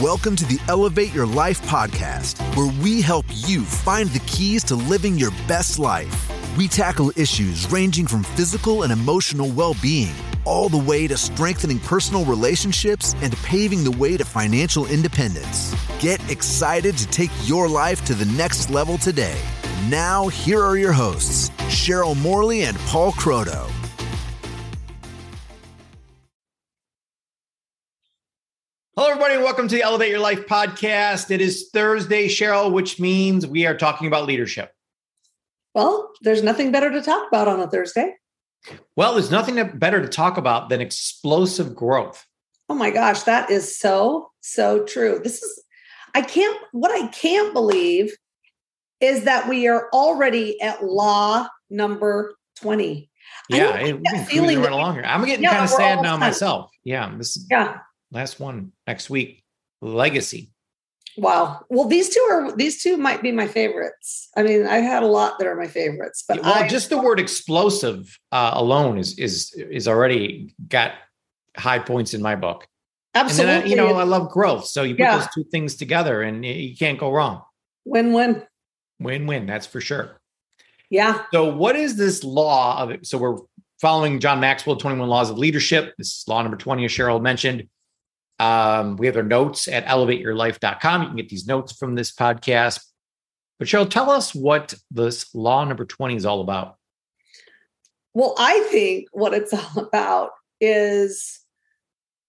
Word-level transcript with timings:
Welcome 0.00 0.36
to 0.36 0.44
the 0.44 0.60
Elevate 0.68 1.12
Your 1.12 1.26
Life 1.26 1.60
podcast, 1.62 2.40
where 2.56 2.72
we 2.84 3.00
help 3.00 3.26
you 3.30 3.62
find 3.64 4.08
the 4.10 4.20
keys 4.20 4.62
to 4.64 4.76
living 4.76 5.18
your 5.18 5.32
best 5.48 5.80
life. 5.80 6.30
We 6.56 6.68
tackle 6.68 7.10
issues 7.16 7.68
ranging 7.72 8.06
from 8.06 8.22
physical 8.22 8.84
and 8.84 8.92
emotional 8.92 9.50
well 9.50 9.74
being, 9.82 10.14
all 10.44 10.68
the 10.68 10.78
way 10.78 11.08
to 11.08 11.16
strengthening 11.16 11.80
personal 11.80 12.24
relationships 12.24 13.16
and 13.22 13.36
paving 13.38 13.82
the 13.82 13.90
way 13.90 14.16
to 14.16 14.24
financial 14.24 14.86
independence. 14.86 15.74
Get 15.98 16.20
excited 16.30 16.96
to 16.96 17.06
take 17.08 17.32
your 17.42 17.68
life 17.68 18.04
to 18.04 18.14
the 18.14 18.26
next 18.36 18.70
level 18.70 18.98
today. 18.98 19.40
Now, 19.88 20.28
here 20.28 20.62
are 20.62 20.78
your 20.78 20.92
hosts, 20.92 21.48
Cheryl 21.66 22.16
Morley 22.16 22.62
and 22.62 22.78
Paul 22.80 23.10
Croto. 23.10 23.68
Welcome 29.48 29.66
to 29.66 29.76
the 29.76 29.82
Elevate 29.82 30.10
Your 30.10 30.18
Life 30.18 30.46
podcast. 30.46 31.30
It 31.30 31.40
is 31.40 31.70
Thursday, 31.72 32.28
Cheryl, 32.28 32.70
which 32.70 33.00
means 33.00 33.46
we 33.46 33.64
are 33.64 33.74
talking 33.74 34.06
about 34.06 34.26
leadership. 34.26 34.70
Well, 35.74 36.10
there's 36.20 36.42
nothing 36.42 36.70
better 36.70 36.90
to 36.90 37.00
talk 37.00 37.26
about 37.28 37.48
on 37.48 37.58
a 37.58 37.66
Thursday. 37.66 38.14
Well, 38.94 39.14
there's 39.14 39.30
nothing 39.30 39.78
better 39.78 40.02
to 40.02 40.06
talk 40.06 40.36
about 40.36 40.68
than 40.68 40.82
explosive 40.82 41.74
growth. 41.74 42.26
Oh 42.68 42.74
my 42.74 42.90
gosh, 42.90 43.22
that 43.22 43.50
is 43.50 43.78
so, 43.78 44.32
so 44.42 44.84
true. 44.84 45.18
This 45.24 45.42
is, 45.42 45.64
I 46.14 46.20
can't, 46.20 46.60
what 46.72 46.90
I 46.90 47.06
can't 47.06 47.54
believe 47.54 48.14
is 49.00 49.24
that 49.24 49.48
we 49.48 49.66
are 49.66 49.88
already 49.94 50.60
at 50.60 50.84
law 50.84 51.48
number 51.70 52.34
20. 52.60 53.10
Yeah, 53.48 53.78
it, 53.78 54.26
feeling 54.26 54.60
right 54.60 54.72
along 54.72 54.96
here. 54.96 55.04
I'm 55.06 55.24
getting 55.24 55.44
yeah, 55.44 55.52
kind 55.52 55.64
of 55.64 55.70
sad 55.70 56.02
now 56.02 56.10
done. 56.10 56.20
myself. 56.20 56.70
Yeah, 56.84 57.14
this 57.16 57.46
yeah 57.50 57.78
last 58.10 58.40
one 58.40 58.72
next 58.86 59.10
week. 59.10 59.42
Legacy. 59.80 60.50
Wow. 61.16 61.60
Well, 61.68 61.88
these 61.88 62.14
two 62.14 62.20
are 62.30 62.52
these 62.56 62.82
two 62.82 62.96
might 62.96 63.22
be 63.22 63.32
my 63.32 63.48
favorites. 63.48 64.28
I 64.36 64.42
mean, 64.42 64.66
I've 64.66 64.84
had 64.84 65.02
a 65.02 65.06
lot 65.06 65.38
that 65.38 65.48
are 65.48 65.56
my 65.56 65.66
favorites, 65.66 66.24
but 66.26 66.42
well, 66.42 66.54
I, 66.54 66.68
just 66.68 66.90
the 66.90 66.98
word 66.98 67.18
explosive 67.18 68.16
uh, 68.30 68.52
alone 68.54 68.98
is 68.98 69.18
is 69.18 69.52
is 69.54 69.88
already 69.88 70.54
got 70.68 70.92
high 71.56 71.80
points 71.80 72.14
in 72.14 72.22
my 72.22 72.36
book. 72.36 72.66
Absolutely. 73.14 73.60
Then, 73.60 73.70
you 73.70 73.76
know, 73.76 73.94
I 73.94 74.04
love 74.04 74.30
growth, 74.30 74.66
so 74.66 74.84
you 74.84 74.94
put 74.94 75.00
yeah. 75.00 75.18
those 75.18 75.28
two 75.34 75.44
things 75.44 75.74
together, 75.74 76.22
and 76.22 76.44
you 76.44 76.76
can't 76.76 76.98
go 76.98 77.10
wrong. 77.10 77.42
Win 77.84 78.12
win. 78.12 78.44
Win 79.00 79.26
win. 79.26 79.46
That's 79.46 79.66
for 79.66 79.80
sure. 79.80 80.20
Yeah. 80.90 81.24
So, 81.32 81.52
what 81.52 81.74
is 81.74 81.96
this 81.96 82.22
law 82.22 82.80
of 82.80 82.90
it? 82.90 83.06
So, 83.06 83.18
we're 83.18 83.38
following 83.80 84.20
John 84.20 84.40
Maxwell, 84.40 84.76
21 84.76 85.08
Laws 85.08 85.30
of 85.30 85.38
Leadership. 85.38 85.94
This 85.98 86.08
is 86.08 86.24
law 86.28 86.42
number 86.42 86.56
20, 86.56 86.84
as 86.84 86.90
Cheryl 86.92 87.20
mentioned. 87.20 87.68
Um, 88.38 88.96
we 88.96 89.06
have 89.06 89.14
their 89.14 89.24
notes 89.24 89.68
at 89.68 89.86
elevateyourlife.com. 89.86 91.02
You 91.02 91.08
can 91.08 91.16
get 91.16 91.28
these 91.28 91.46
notes 91.46 91.72
from 91.76 91.94
this 91.94 92.12
podcast. 92.12 92.84
But 93.58 93.66
Cheryl, 93.66 93.90
tell 93.90 94.10
us 94.10 94.34
what 94.34 94.74
this 94.90 95.34
law 95.34 95.64
number 95.64 95.84
20 95.84 96.14
is 96.16 96.24
all 96.24 96.40
about. 96.40 96.76
Well, 98.14 98.34
I 98.38 98.60
think 98.70 99.08
what 99.12 99.34
it's 99.34 99.52
all 99.76 99.84
about 99.84 100.30
is 100.60 101.40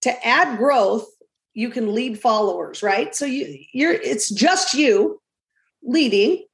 to 0.02 0.28
add 0.28 0.58
growth, 0.58 1.08
you 1.54 1.70
can 1.70 1.94
lead 1.94 2.20
followers, 2.20 2.82
right? 2.82 3.14
So 3.14 3.26
you 3.26 3.60
you're 3.74 3.94
it's 3.94 4.30
just 4.30 4.74
you 4.74 5.22
leading 5.84 6.46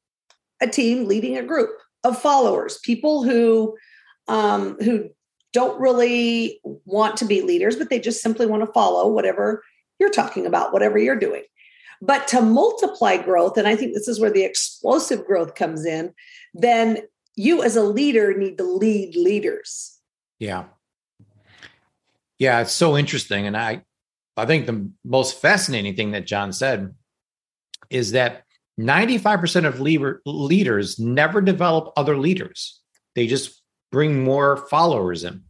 a 0.61 0.67
team, 0.67 1.05
leading 1.05 1.37
a 1.37 1.43
group 1.43 1.69
of 2.03 2.19
followers, 2.19 2.79
people 2.79 3.23
who 3.23 3.77
um, 4.27 4.77
who 4.81 5.09
don't 5.55 5.79
really 5.79 6.59
want 6.83 7.15
to 7.15 7.25
be 7.25 7.41
leaders, 7.41 7.77
but 7.77 7.89
they 7.89 7.97
just 7.97 8.21
simply 8.21 8.45
want 8.45 8.61
to 8.61 8.73
follow 8.73 9.07
whatever 9.07 9.63
you're 9.99 10.11
talking 10.11 10.45
about, 10.45 10.73
whatever 10.73 10.97
you're 10.97 11.15
doing. 11.17 11.43
But 12.01 12.27
to 12.27 12.41
multiply 12.41 13.15
growth, 13.15 13.57
and 13.57 13.65
I 13.65 13.77
think 13.77 13.93
this 13.93 14.09
is 14.09 14.19
where 14.19 14.29
the 14.29 14.43
explosive 14.43 15.25
growth 15.25 15.55
comes 15.55 15.85
in, 15.85 16.13
then 16.53 17.03
you 17.37 17.63
as 17.63 17.77
a 17.77 17.83
leader 17.83 18.37
need 18.37 18.57
to 18.57 18.65
lead 18.65 19.15
leaders. 19.15 19.97
Yeah. 20.39 20.65
Yeah, 22.37 22.59
it's 22.59 22.73
so 22.73 22.97
interesting. 22.97 23.47
And 23.47 23.55
I 23.55 23.83
I 24.35 24.45
think 24.45 24.65
the 24.65 24.91
most 25.05 25.39
fascinating 25.39 25.95
thing 25.95 26.11
that 26.11 26.27
John 26.27 26.51
said 26.51 26.93
is 27.89 28.11
that 28.11 28.43
95% 28.77 29.65
of 29.65 29.79
leader, 29.79 30.21
leaders 30.25 30.99
never 30.99 31.39
develop 31.39 31.93
other 31.95 32.17
leaders. 32.17 32.81
They 33.15 33.27
just 33.27 33.61
bring 33.93 34.25
more 34.25 34.57
followers 34.57 35.23
in. 35.23 35.44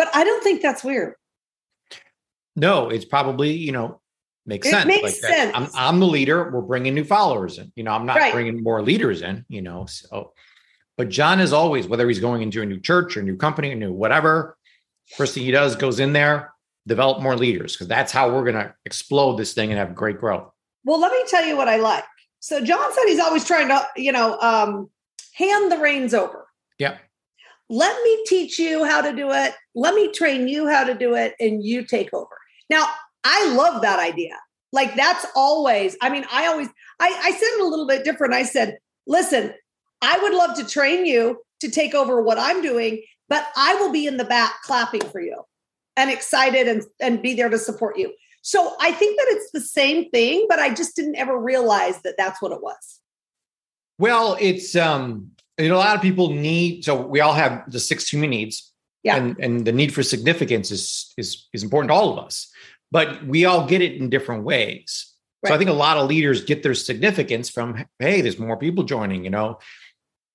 But 0.00 0.08
I 0.14 0.24
don't 0.24 0.42
think 0.42 0.62
that's 0.62 0.82
weird. 0.82 1.12
No, 2.56 2.88
it's 2.88 3.04
probably, 3.04 3.52
you 3.52 3.70
know, 3.70 4.00
makes 4.46 4.66
it 4.66 4.70
sense. 4.70 4.86
Makes 4.86 5.02
like 5.02 5.12
sense. 5.12 5.52
I'm, 5.54 5.68
I'm, 5.74 6.00
the 6.00 6.06
leader. 6.06 6.50
We're 6.50 6.62
bringing 6.62 6.94
new 6.94 7.04
followers 7.04 7.58
in. 7.58 7.70
You 7.76 7.84
know, 7.84 7.90
I'm 7.90 8.06
not 8.06 8.16
right. 8.16 8.32
bringing 8.32 8.62
more 8.62 8.80
leaders 8.80 9.20
in, 9.20 9.44
you 9.50 9.60
know. 9.60 9.84
So, 9.84 10.32
but 10.96 11.10
John 11.10 11.38
is 11.38 11.52
always, 11.52 11.86
whether 11.86 12.08
he's 12.08 12.18
going 12.18 12.40
into 12.40 12.62
a 12.62 12.64
new 12.64 12.80
church 12.80 13.14
or 13.14 13.22
new 13.22 13.36
company 13.36 13.72
or 13.72 13.74
new 13.74 13.92
whatever, 13.92 14.56
first 15.18 15.34
thing 15.34 15.42
he 15.42 15.50
does 15.50 15.76
goes 15.76 16.00
in 16.00 16.14
there, 16.14 16.54
develop 16.86 17.20
more 17.20 17.36
leaders 17.36 17.74
because 17.74 17.86
that's 17.86 18.10
how 18.10 18.32
we're 18.32 18.50
going 18.50 18.54
to 18.54 18.74
explode 18.86 19.36
this 19.36 19.52
thing 19.52 19.68
and 19.68 19.78
have 19.78 19.94
great 19.94 20.18
growth. 20.18 20.50
Well, 20.82 20.98
let 20.98 21.12
me 21.12 21.22
tell 21.28 21.44
you 21.44 21.58
what 21.58 21.68
I 21.68 21.76
like. 21.76 22.04
So 22.38 22.64
John 22.64 22.90
said 22.94 23.02
he's 23.06 23.20
always 23.20 23.44
trying 23.44 23.68
to, 23.68 23.86
you 23.96 24.12
know, 24.12 24.40
um, 24.40 24.88
hand 25.34 25.70
the 25.70 25.76
reins 25.76 26.14
over. 26.14 26.46
Yeah. 26.78 26.96
Let 27.70 28.02
me 28.02 28.24
teach 28.26 28.58
you 28.58 28.84
how 28.84 29.00
to 29.00 29.14
do 29.14 29.30
it. 29.30 29.54
Let 29.74 29.94
me 29.94 30.10
train 30.12 30.48
you 30.48 30.68
how 30.68 30.84
to 30.84 30.92
do 30.94 31.14
it, 31.14 31.34
and 31.40 31.64
you 31.64 31.84
take 31.84 32.12
over. 32.12 32.36
Now, 32.68 32.86
I 33.24 33.54
love 33.54 33.80
that 33.82 34.00
idea. 34.00 34.36
Like 34.72 34.94
that's 34.96 35.24
always, 35.34 35.96
I 36.02 36.10
mean, 36.10 36.24
I 36.30 36.46
always, 36.46 36.68
I, 37.00 37.08
I 37.22 37.30
said 37.30 37.46
it 37.46 37.60
a 37.60 37.66
little 37.66 37.86
bit 37.86 38.04
different. 38.04 38.34
I 38.34 38.42
said, 38.42 38.78
listen, 39.06 39.54
I 40.02 40.18
would 40.18 40.34
love 40.34 40.56
to 40.56 40.66
train 40.66 41.06
you 41.06 41.42
to 41.60 41.70
take 41.70 41.94
over 41.94 42.22
what 42.22 42.38
I'm 42.38 42.62
doing, 42.62 43.02
but 43.28 43.46
I 43.56 43.74
will 43.76 43.92
be 43.92 44.06
in 44.06 44.16
the 44.16 44.24
back 44.24 44.62
clapping 44.62 45.02
for 45.02 45.20
you 45.20 45.42
and 45.96 46.10
excited 46.10 46.68
and, 46.68 46.82
and 47.00 47.22
be 47.22 47.34
there 47.34 47.48
to 47.48 47.58
support 47.58 47.98
you. 47.98 48.12
So 48.42 48.74
I 48.80 48.92
think 48.92 49.18
that 49.18 49.26
it's 49.30 49.50
the 49.52 49.60
same 49.60 50.08
thing, 50.10 50.46
but 50.48 50.58
I 50.58 50.72
just 50.72 50.96
didn't 50.96 51.16
ever 51.16 51.38
realize 51.38 52.00
that 52.02 52.16
that's 52.16 52.40
what 52.40 52.52
it 52.52 52.62
was. 52.62 53.00
Well, 53.98 54.36
it's 54.40 54.74
um 54.74 55.32
a 55.66 55.76
lot 55.76 55.96
of 55.96 56.02
people 56.02 56.30
need 56.30 56.84
so 56.84 57.06
we 57.06 57.20
all 57.20 57.34
have 57.34 57.70
the 57.70 57.80
six 57.80 58.08
human 58.08 58.30
needs. 58.30 58.72
Yeah. 59.02 59.16
And 59.16 59.36
and 59.40 59.66
the 59.66 59.72
need 59.72 59.94
for 59.94 60.02
significance 60.02 60.70
is 60.70 61.12
is 61.16 61.48
is 61.52 61.62
important 61.62 61.90
to 61.90 61.94
all 61.94 62.12
of 62.18 62.24
us. 62.24 62.50
But 62.90 63.24
we 63.24 63.44
all 63.44 63.66
get 63.66 63.82
it 63.82 63.94
in 63.94 64.10
different 64.10 64.44
ways. 64.44 65.06
Right. 65.42 65.50
So 65.50 65.54
I 65.54 65.58
think 65.58 65.70
a 65.70 65.74
lot 65.74 65.96
of 65.96 66.08
leaders 66.08 66.44
get 66.44 66.62
their 66.62 66.74
significance 66.74 67.48
from 67.48 67.84
hey, 67.98 68.20
there's 68.20 68.38
more 68.38 68.56
people 68.56 68.84
joining, 68.84 69.24
you 69.24 69.30
know. 69.30 69.58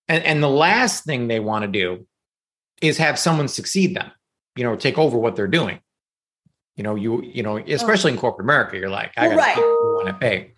And 0.08 0.24
and 0.24 0.42
the 0.42 0.50
last 0.50 1.06
thing 1.06 1.28
they 1.28 1.40
want 1.40 1.64
to 1.64 1.68
do 1.68 2.08
is 2.82 2.98
have 2.98 3.20
someone 3.20 3.48
succeed 3.48 3.96
them, 3.96 4.12
you 4.56 4.64
know, 4.64 4.76
take 4.76 4.98
over 4.98 5.18
what 5.18 5.36
they're 5.36 5.48
doing. 5.48 5.80
You 6.76 6.84
know, 6.84 6.96
you 6.96 7.22
you 7.22 7.44
know, 7.44 7.58
especially 7.58 8.12
in 8.12 8.18
corporate 8.18 8.46
America, 8.46 8.78
you're 8.78 8.90
like, 8.90 9.12
I 9.16 9.30
got 9.30 9.38
right. 9.38 9.58
want 9.58 10.08
to 10.08 10.14
pay. 10.14 10.54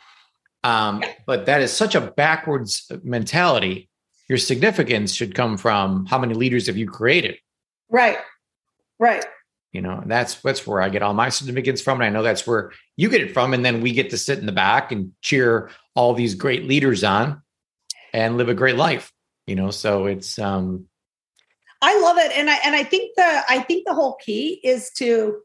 Um, 0.64 1.02
yeah. 1.02 1.14
but 1.26 1.46
that 1.46 1.62
is 1.62 1.72
such 1.72 1.96
a 1.96 2.02
backwards 2.02 2.92
mentality. 3.04 3.90
Your 4.30 4.38
significance 4.38 5.14
should 5.14 5.36
come 5.36 5.58
from 5.58 6.06
how 6.06 6.18
many 6.18 6.34
leaders 6.34 6.68
have 6.68 6.78
you 6.78 6.88
created? 6.88 7.38
Right. 7.90 8.18
Right. 9.00 9.26
You 9.74 9.82
know, 9.82 10.02
that's 10.06 10.36
that's 10.42 10.66
where 10.66 10.82
I 10.82 10.90
get 10.90 11.02
all 11.02 11.14
my 11.14 11.30
significance 11.30 11.82
from. 11.82 12.02
And 12.02 12.06
I 12.06 12.10
know 12.10 12.24
that's 12.24 12.48
where 12.48 12.72
you 12.96 13.10
get 13.10 13.22
it 13.22 13.34
from. 13.34 13.54
And 13.54 13.64
then 13.64 13.82
we 13.82 13.92
get 13.92 14.10
to 14.10 14.18
sit 14.18 14.40
in 14.40 14.46
the 14.46 14.52
back 14.52 14.92
and 14.92 15.12
cheer 15.22 15.70
all 15.96 16.14
these 16.14 16.36
great 16.36 16.66
leaders 16.66 17.04
on 17.04 17.42
and 18.14 18.38
live 18.38 18.50
a 18.50 18.54
great 18.54 18.76
life. 18.76 19.12
You 19.46 19.56
know, 19.56 19.72
so 19.72 20.08
it's 20.08 20.40
um 20.40 20.88
I 21.82 22.00
love 22.00 22.18
it. 22.18 22.32
And 22.36 22.50
I 22.50 22.58
and 22.66 22.76
I 22.76 22.84
think 22.84 23.16
the 23.16 23.44
I 23.48 23.60
think 23.60 23.86
the 23.86 23.94
whole 23.94 24.16
key 24.16 24.60
is 24.64 24.90
to 24.98 25.42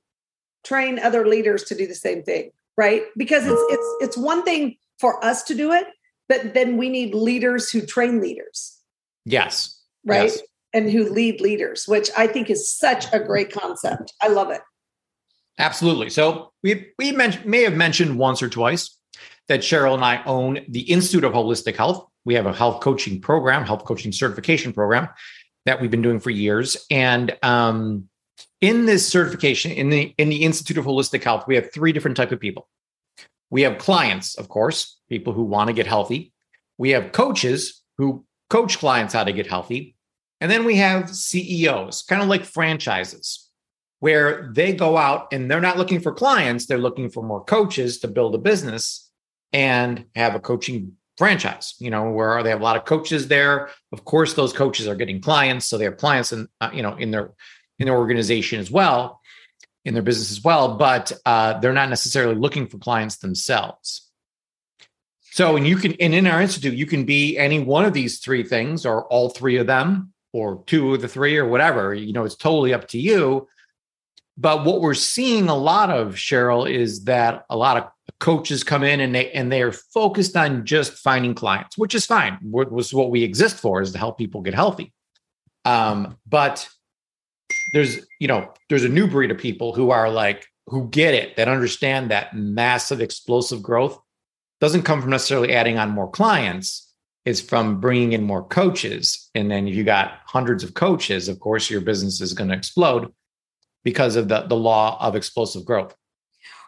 train 0.65 0.99
other 0.99 1.27
leaders 1.27 1.65
to 1.65 1.75
do 1.75 1.87
the 1.87 1.95
same 1.95 2.23
thing, 2.23 2.51
right? 2.77 3.03
Because 3.17 3.47
it's 3.47 3.63
it's 3.71 3.97
it's 4.01 4.17
one 4.17 4.45
thing 4.45 4.77
for 4.99 5.23
us 5.25 5.43
to 5.45 5.55
do 5.55 5.73
it, 5.73 5.87
but 6.33 6.55
then 6.55 6.79
we 6.79 6.89
need 6.89 7.15
leaders 7.15 7.71
who 7.71 7.85
train 7.85 8.19
leaders. 8.19 8.79
Yes. 9.27 9.79
Right. 10.07 10.31
Yes. 10.31 10.41
And 10.73 10.91
who 10.91 11.11
lead 11.11 11.43
leaders, 11.43 11.87
which 11.87 12.09
I 12.17 12.27
think 12.27 12.49
is 12.49 12.71
such 12.71 13.05
a 13.13 13.21
great 13.21 13.53
concept. 13.53 14.15
I 14.23 14.29
love 14.29 14.51
it. 14.51 14.63
Absolutely. 15.59 16.09
So 16.09 16.53
we 16.63 16.87
we 16.99 17.13
may 17.13 17.63
have 17.63 17.75
mentioned 17.75 18.19
once 18.19 18.43
or 18.43 18.49
twice 18.49 18.97
that 19.49 19.61
Cheryl 19.61 19.93
and 19.93 20.03
I 20.03 20.23
own 20.25 20.61
the 20.69 20.81
Institute 20.91 21.25
of 21.25 21.35
Holistic 21.35 21.77
Health. 21.77 22.07
We 22.25 22.33
have 22.35 22.47
a 22.47 22.55
health 22.55 22.81
coaching 22.81 23.21
program, 23.21 23.67
health 23.67 23.85
coaching 23.85 24.11
certification 24.11 24.73
program 24.73 25.09
that 25.67 25.83
we've 25.83 25.91
been 25.91 26.01
doing 26.01 26.21
for 26.21 26.31
years. 26.31 26.79
And 26.91 27.37
um, 27.43 28.09
in 28.63 28.87
this 28.87 29.07
certification, 29.07 29.73
in 29.73 29.91
the 29.91 30.15
in 30.17 30.31
the 30.31 30.45
Institute 30.45 30.79
of 30.79 30.87
Holistic 30.87 31.23
Health, 31.23 31.45
we 31.47 31.57
have 31.57 31.71
three 31.71 31.93
different 31.93 32.17
type 32.17 32.33
of 32.33 32.41
people. 32.41 32.67
We 33.51 33.61
have 33.63 33.77
clients, 33.77 34.35
of 34.37 34.49
course, 34.49 34.99
people 35.13 35.35
who 35.35 35.45
want 35.45 35.69
to 35.69 35.75
get 35.75 35.87
healthy. 35.87 36.33
We 36.79 36.91
have 36.91 37.13
coaches 37.13 37.83
who 37.99 38.25
coach 38.49 38.79
clients 38.79 39.13
how 39.13 39.25
to 39.25 39.33
get 39.33 39.47
healthy. 39.47 39.95
And 40.41 40.51
then 40.51 40.65
we 40.65 40.77
have 40.77 41.15
CEOs, 41.15 42.03
kind 42.09 42.23
of 42.23 42.29
like 42.29 42.45
franchises. 42.45 43.49
where 44.01 44.51
they 44.53 44.73
go 44.73 44.97
out 44.97 45.33
and 45.33 45.49
they're 45.49 45.69
not 45.69 45.79
looking 45.79 46.01
for 46.01 46.13
clients, 46.13 46.67
they're 46.67 46.87
looking 46.87 47.09
for 47.09 47.23
more 47.23 47.45
coaches 47.45 48.01
to 48.01 48.09
build 48.09 48.35
a 48.35 48.39
business 48.39 49.11
and 49.53 50.07
have 50.17 50.35
a 50.35 50.41
coaching 50.41 50.97
franchise, 51.17 51.75
you 51.79 51.91
know, 51.91 52.11
where 52.11 52.43
they 52.43 52.51
have 52.51 52.61
a 52.61 52.65
lot 52.65 52.77
of 52.77 52.85
coaches 52.85 53.29
there. 53.29 53.69
Of 53.93 54.05
course, 54.05 54.35
those 54.35 54.53
coaches 54.53 54.89
are 54.89 54.97
getting 54.97 55.21
clients, 55.21 55.67
so 55.67 55.79
they 55.79 55.85
have 55.85 55.99
clients 55.99 56.33
in 56.33 56.49
uh, 56.61 56.71
you 56.73 56.83
know 56.83 56.95
in 56.97 57.11
their 57.13 57.27
in 57.79 57.87
their 57.87 57.97
organization 57.97 58.59
as 58.59 58.71
well, 58.71 59.21
in 59.85 59.95
their 59.95 60.03
business 60.03 60.31
as 60.31 60.43
well, 60.43 60.77
but 60.77 61.13
uh, 61.27 61.59
they're 61.61 61.73
not 61.73 61.89
necessarily 61.89 62.35
looking 62.35 62.67
for 62.67 62.79
clients 62.79 63.17
themselves. 63.19 64.12
So, 65.33 65.57
and 65.57 65.67
you 65.67 65.77
can, 65.77 65.95
and 65.99 66.15
in 66.15 66.27
our 66.27 66.43
institute, 66.43 66.75
you 66.75 66.85
can 66.85 67.07
be 67.07 67.39
any 67.39 67.59
one 67.59 67.87
of 67.87 67.95
these 67.95 68.19
three 68.19 68.45
things, 68.45 68.85
or 68.85 69.07
all 69.07 69.31
three 69.31 69.57
of 69.57 69.67
them, 69.67 70.13
or 70.35 70.63
two 70.67 70.93
of 70.93 71.01
the 71.01 71.09
three, 71.09 71.39
or 71.39 71.47
whatever. 71.49 71.95
You 71.95 72.13
know, 72.13 72.25
it's 72.25 72.37
totally 72.37 72.75
up 72.75 72.87
to 72.89 72.99
you. 72.99 73.49
But 74.37 74.67
what 74.67 74.83
we're 74.83 74.93
seeing 74.93 75.49
a 75.49 75.57
lot 75.57 75.89
of, 75.89 76.17
Cheryl, 76.17 76.71
is 76.71 77.05
that 77.05 77.47
a 77.49 77.57
lot 77.57 77.79
of 77.79 77.89
coaches 78.21 78.63
come 78.63 78.83
in 78.83 79.01
and 79.01 79.15
they 79.15 79.31
and 79.33 79.51
they 79.51 79.63
are 79.63 79.73
focused 79.73 80.37
on 80.37 80.67
just 80.67 80.93
finding 80.93 81.35
clients, 81.35 81.79
which 81.79 81.95
is 81.95 82.05
fine. 82.05 82.37
What 82.43 82.71
was 82.71 82.93
what 82.93 83.11
we 83.11 83.23
exist 83.23 83.57
for 83.57 83.81
is 83.81 83.93
to 83.93 83.99
help 83.99 84.19
people 84.19 84.43
get 84.43 84.53
healthy. 84.53 84.93
Um, 85.65 86.19
but 86.29 86.69
there's 87.73 88.07
you 88.21 88.29
know 88.29 88.53
there's 88.69 88.85
a 88.85 88.89
new 88.91 89.07
breed 89.07 89.31
of 89.31 89.39
people 89.39 89.75
who 89.75 89.93
are 89.93 90.11
like 90.11 90.47
who 90.67 90.89
get 90.91 91.15
it 91.15 91.37
that 91.37 91.49
understand 91.49 92.11
that 92.11 92.37
massive 92.37 93.01
explosive 93.01 93.63
growth 93.63 93.99
doesn't 94.63 94.85
come 94.85 95.01
from 95.01 95.11
necessarily 95.11 95.53
adding 95.53 95.77
on 95.77 95.91
more 95.91 96.09
clients. 96.09 96.89
It's 97.25 97.41
from 97.41 97.81
bringing 97.81 98.13
in 98.13 98.23
more 98.23 98.45
coaches. 98.45 99.29
And 99.35 99.51
then 99.51 99.67
if 99.67 99.75
you 99.75 99.83
got 99.83 100.21
hundreds 100.25 100.63
of 100.63 100.75
coaches 100.75 101.29
of 101.29 101.41
course 101.41 101.69
your 101.69 101.81
business 101.81 102.21
is 102.21 102.33
going 102.33 102.49
to 102.49 102.57
explode 102.57 103.13
because 103.83 104.15
of 104.15 104.29
the 104.29 104.43
the 104.43 104.57
law 104.57 104.97
of 105.05 105.17
explosive 105.17 105.65
growth. 105.65 105.97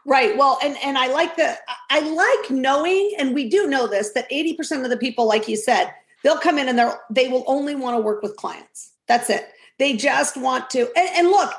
Right. 0.05 0.37
Well 0.37 0.59
and 0.63 0.77
and 0.85 0.99
i 0.99 1.07
like 1.07 1.37
the 1.37 1.57
i 1.89 2.01
like 2.01 2.51
knowing 2.51 3.15
and 3.17 3.33
we 3.33 3.49
do 3.49 3.69
know 3.69 3.87
this 3.87 4.11
that 4.15 4.29
80% 4.29 4.83
of 4.83 4.91
the 4.91 4.97
people 4.97 5.27
like 5.27 5.47
you 5.47 5.57
said 5.57 5.95
they'll 6.25 6.39
come 6.39 6.59
in 6.59 6.69
and 6.69 6.77
they're 6.77 6.99
they 7.11 7.29
will 7.29 7.45
only 7.47 7.77
want 7.77 7.97
to 7.97 8.03
work 8.03 8.23
with 8.23 8.35
clients. 8.35 8.91
That's 9.07 9.31
it. 9.31 9.49
They 9.79 9.97
just 9.97 10.37
want 10.37 10.69
to 10.71 10.91
and, 10.97 11.09
and 11.15 11.29
look 11.29 11.53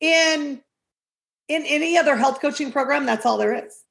in 0.00 0.62
in 1.48 1.62
any 1.66 1.98
other 1.98 2.16
health 2.16 2.40
coaching 2.40 2.72
program 2.72 3.04
that's 3.04 3.26
all 3.26 3.36
there 3.36 3.66
is 3.66 3.83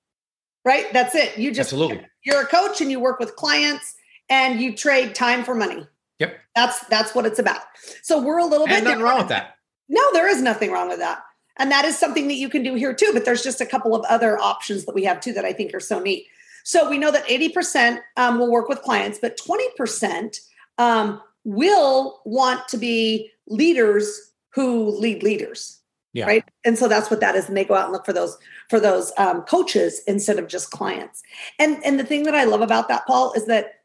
right? 0.65 0.91
That's 0.93 1.15
it. 1.15 1.37
You 1.37 1.49
just 1.49 1.71
absolutely 1.71 2.05
you're 2.23 2.41
a 2.41 2.45
coach 2.45 2.81
and 2.81 2.89
you 2.91 2.99
work 2.99 3.19
with 3.19 3.35
clients 3.35 3.95
and 4.29 4.59
you 4.59 4.75
trade 4.75 5.15
time 5.15 5.43
for 5.43 5.55
money. 5.55 5.87
Yep. 6.19 6.37
That's 6.55 6.85
that's 6.87 7.15
what 7.15 7.25
it's 7.25 7.39
about. 7.39 7.61
So 8.01 8.21
we're 8.21 8.39
a 8.39 8.45
little 8.45 8.67
and 8.67 8.75
bit 8.75 8.83
nothing 8.83 9.03
wrong 9.03 9.17
with 9.19 9.29
that. 9.29 9.55
No, 9.89 10.01
there 10.13 10.29
is 10.29 10.41
nothing 10.41 10.71
wrong 10.71 10.89
with 10.89 10.99
that. 10.99 11.23
And 11.57 11.71
that 11.71 11.85
is 11.85 11.97
something 11.97 12.27
that 12.27 12.35
you 12.35 12.49
can 12.49 12.63
do 12.63 12.75
here 12.75 12.93
too. 12.93 13.11
But 13.13 13.25
there's 13.25 13.43
just 13.43 13.61
a 13.61 13.65
couple 13.65 13.95
of 13.95 14.03
other 14.05 14.39
options 14.39 14.85
that 14.85 14.95
we 14.95 15.03
have 15.03 15.19
too 15.19 15.33
that 15.33 15.45
I 15.45 15.53
think 15.53 15.73
are 15.73 15.79
so 15.79 15.99
neat. 15.99 16.25
So 16.63 16.89
we 16.89 16.97
know 16.97 17.11
that 17.11 17.27
80% 17.27 17.99
um, 18.15 18.39
will 18.39 18.49
work 18.49 18.69
with 18.69 18.81
clients, 18.81 19.19
but 19.19 19.37
20% 19.37 20.39
um, 20.77 21.21
will 21.43 22.21
want 22.23 22.67
to 22.69 22.77
be 22.77 23.31
leaders 23.47 24.31
who 24.53 24.97
lead 24.97 25.23
leaders. 25.23 25.79
Yeah. 26.13 26.25
Right. 26.25 26.43
And 26.63 26.77
so 26.77 26.87
that's 26.87 27.09
what 27.09 27.21
that 27.21 27.35
is. 27.35 27.47
And 27.47 27.57
they 27.57 27.65
go 27.65 27.73
out 27.73 27.85
and 27.85 27.93
look 27.93 28.05
for 28.05 28.13
those 28.13 28.37
for 28.69 28.79
those 28.79 29.11
um, 29.17 29.41
coaches 29.41 30.01
instead 30.07 30.37
of 30.37 30.47
just 30.47 30.69
clients. 30.69 31.23
And 31.59 31.83
and 31.83 31.99
the 31.99 32.03
thing 32.03 32.23
that 32.23 32.35
I 32.35 32.43
love 32.43 32.61
about 32.61 32.87
that, 32.87 33.07
Paul, 33.07 33.33
is 33.33 33.47
that 33.47 33.81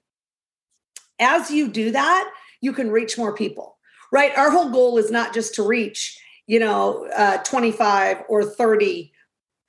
as 1.19 1.51
you 1.51 1.69
do 1.69 1.91
that, 1.91 2.31
you 2.61 2.73
can 2.73 2.91
reach 2.91 3.17
more 3.17 3.35
people. 3.35 3.79
Right. 4.13 4.37
Our 4.37 4.51
whole 4.51 4.71
goal 4.71 4.99
is 4.99 5.11
not 5.11 5.33
just 5.33 5.55
to 5.55 5.63
reach, 5.63 6.19
you 6.47 6.59
know, 6.59 7.09
uh, 7.17 7.39
25 7.39 8.25
or 8.29 8.45
30 8.45 9.13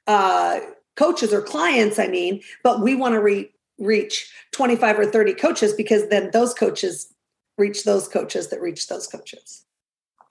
uh, 0.08 0.60
coaches 0.96 1.34
or 1.34 1.42
clients, 1.42 1.98
I 1.98 2.08
mean, 2.08 2.42
but 2.64 2.82
we 2.82 2.96
want 2.96 3.14
to 3.14 3.22
re- 3.22 3.52
reach 3.78 4.32
25 4.52 5.00
or 5.00 5.06
30 5.06 5.34
coaches 5.34 5.74
because 5.74 6.10
then 6.10 6.30
those 6.32 6.54
coaches 6.54 7.14
reach 7.58 7.84
those 7.84 8.08
coaches 8.08 8.50
that 8.50 8.62
reach 8.62 8.88
those 8.88 9.08
coaches. 9.08 9.66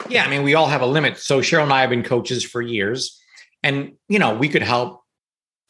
Yeah, 0.09 0.25
I 0.25 0.31
mean, 0.31 0.43
we 0.43 0.55
all 0.55 0.67
have 0.67 0.81
a 0.81 0.87
limit. 0.87 1.19
So 1.19 1.41
Cheryl 1.41 1.65
and 1.65 1.73
I 1.73 1.81
have 1.81 1.91
been 1.91 2.03
coaches 2.03 2.45
for 2.45 2.63
years, 2.63 3.21
and 3.63 3.93
you 4.09 4.19
know, 4.19 4.35
we 4.35 4.49
could 4.49 4.63
help 4.63 5.03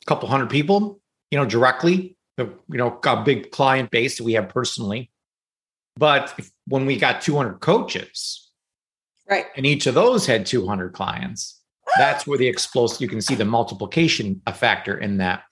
a 0.02 0.06
couple 0.06 0.28
hundred 0.28 0.50
people, 0.50 1.00
you 1.30 1.38
know, 1.38 1.46
directly. 1.46 2.16
You 2.36 2.54
know, 2.68 3.00
a 3.04 3.22
big 3.24 3.50
client 3.50 3.90
base 3.90 4.18
that 4.18 4.24
we 4.24 4.34
have 4.34 4.48
personally. 4.48 5.10
But 5.96 6.32
if, 6.38 6.52
when 6.68 6.86
we 6.86 6.96
got 6.96 7.20
200 7.20 7.58
coaches, 7.58 8.48
right, 9.28 9.46
and 9.56 9.66
each 9.66 9.88
of 9.88 9.94
those 9.94 10.24
had 10.24 10.46
200 10.46 10.92
clients, 10.92 11.60
that's 11.96 12.28
where 12.28 12.38
the 12.38 12.46
explosive. 12.46 13.00
You 13.00 13.08
can 13.08 13.20
see 13.20 13.34
the 13.34 13.44
multiplication 13.44 14.40
a 14.46 14.54
factor 14.54 14.96
in 14.96 15.16
that. 15.16 15.42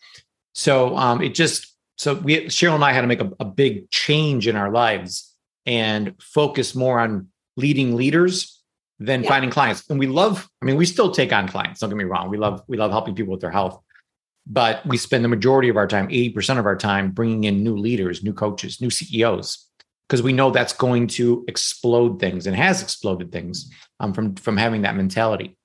So 0.55 0.97
um, 0.97 1.23
it 1.23 1.35
just 1.35 1.75
so 1.97 2.15
we 2.15 2.47
Cheryl 2.47 2.77
and 2.77 2.85
I 2.85 2.93
had 2.93 3.01
to 3.01 3.07
make 3.09 3.21
a, 3.21 3.33
a 3.41 3.45
big 3.45 3.91
change 3.91 4.47
in 4.47 4.55
our 4.55 4.71
lives 4.71 5.35
and 5.65 6.15
focus 6.21 6.75
more 6.75 7.01
on 7.01 7.29
leading 7.57 7.97
leaders 7.97 8.56
than 8.99 9.23
yeah. 9.23 9.29
finding 9.29 9.51
clients. 9.51 9.89
And 9.91 9.99
we 9.99 10.07
love, 10.07 10.49
I 10.63 10.65
mean, 10.65 10.77
we 10.77 10.87
still 10.87 11.11
take 11.11 11.33
on 11.33 11.49
clients. 11.49 11.81
Don't 11.81 11.91
get 11.91 11.97
me 11.97 12.05
wrong. 12.05 12.31
We 12.31 12.39
love, 12.39 12.63
we 12.67 12.77
love 12.77 12.91
helping 12.91 13.15
people 13.15 13.33
with 13.33 13.41
their 13.41 13.51
health, 13.51 13.81
but 14.47 14.85
we 14.87 14.97
spend 14.97 15.25
the 15.25 15.29
majority 15.29 15.69
of 15.69 15.77
our 15.77 15.87
time, 15.87 16.09
80% 16.09 16.59
of 16.59 16.67
our 16.67 16.77
time 16.77 17.11
bringing 17.11 17.45
in 17.45 17.63
new 17.63 17.77
leaders, 17.77 18.23
new 18.23 18.33
coaches, 18.33 18.81
new 18.81 18.91
CEOs, 18.91 19.67
because 20.09 20.23
we 20.23 20.33
know 20.33 20.51
that's 20.51 20.73
going 20.73 21.09
to 21.09 21.45
explode 21.49 22.21
things 22.21 22.47
and 22.47 22.57
has 22.57 22.83
exploded 22.83 23.33
things 23.33 23.71
um, 24.01 24.15
from, 24.15 24.35
from 24.37 24.57
having 24.57 24.83
that 24.83 24.97
mentality. 24.97 25.57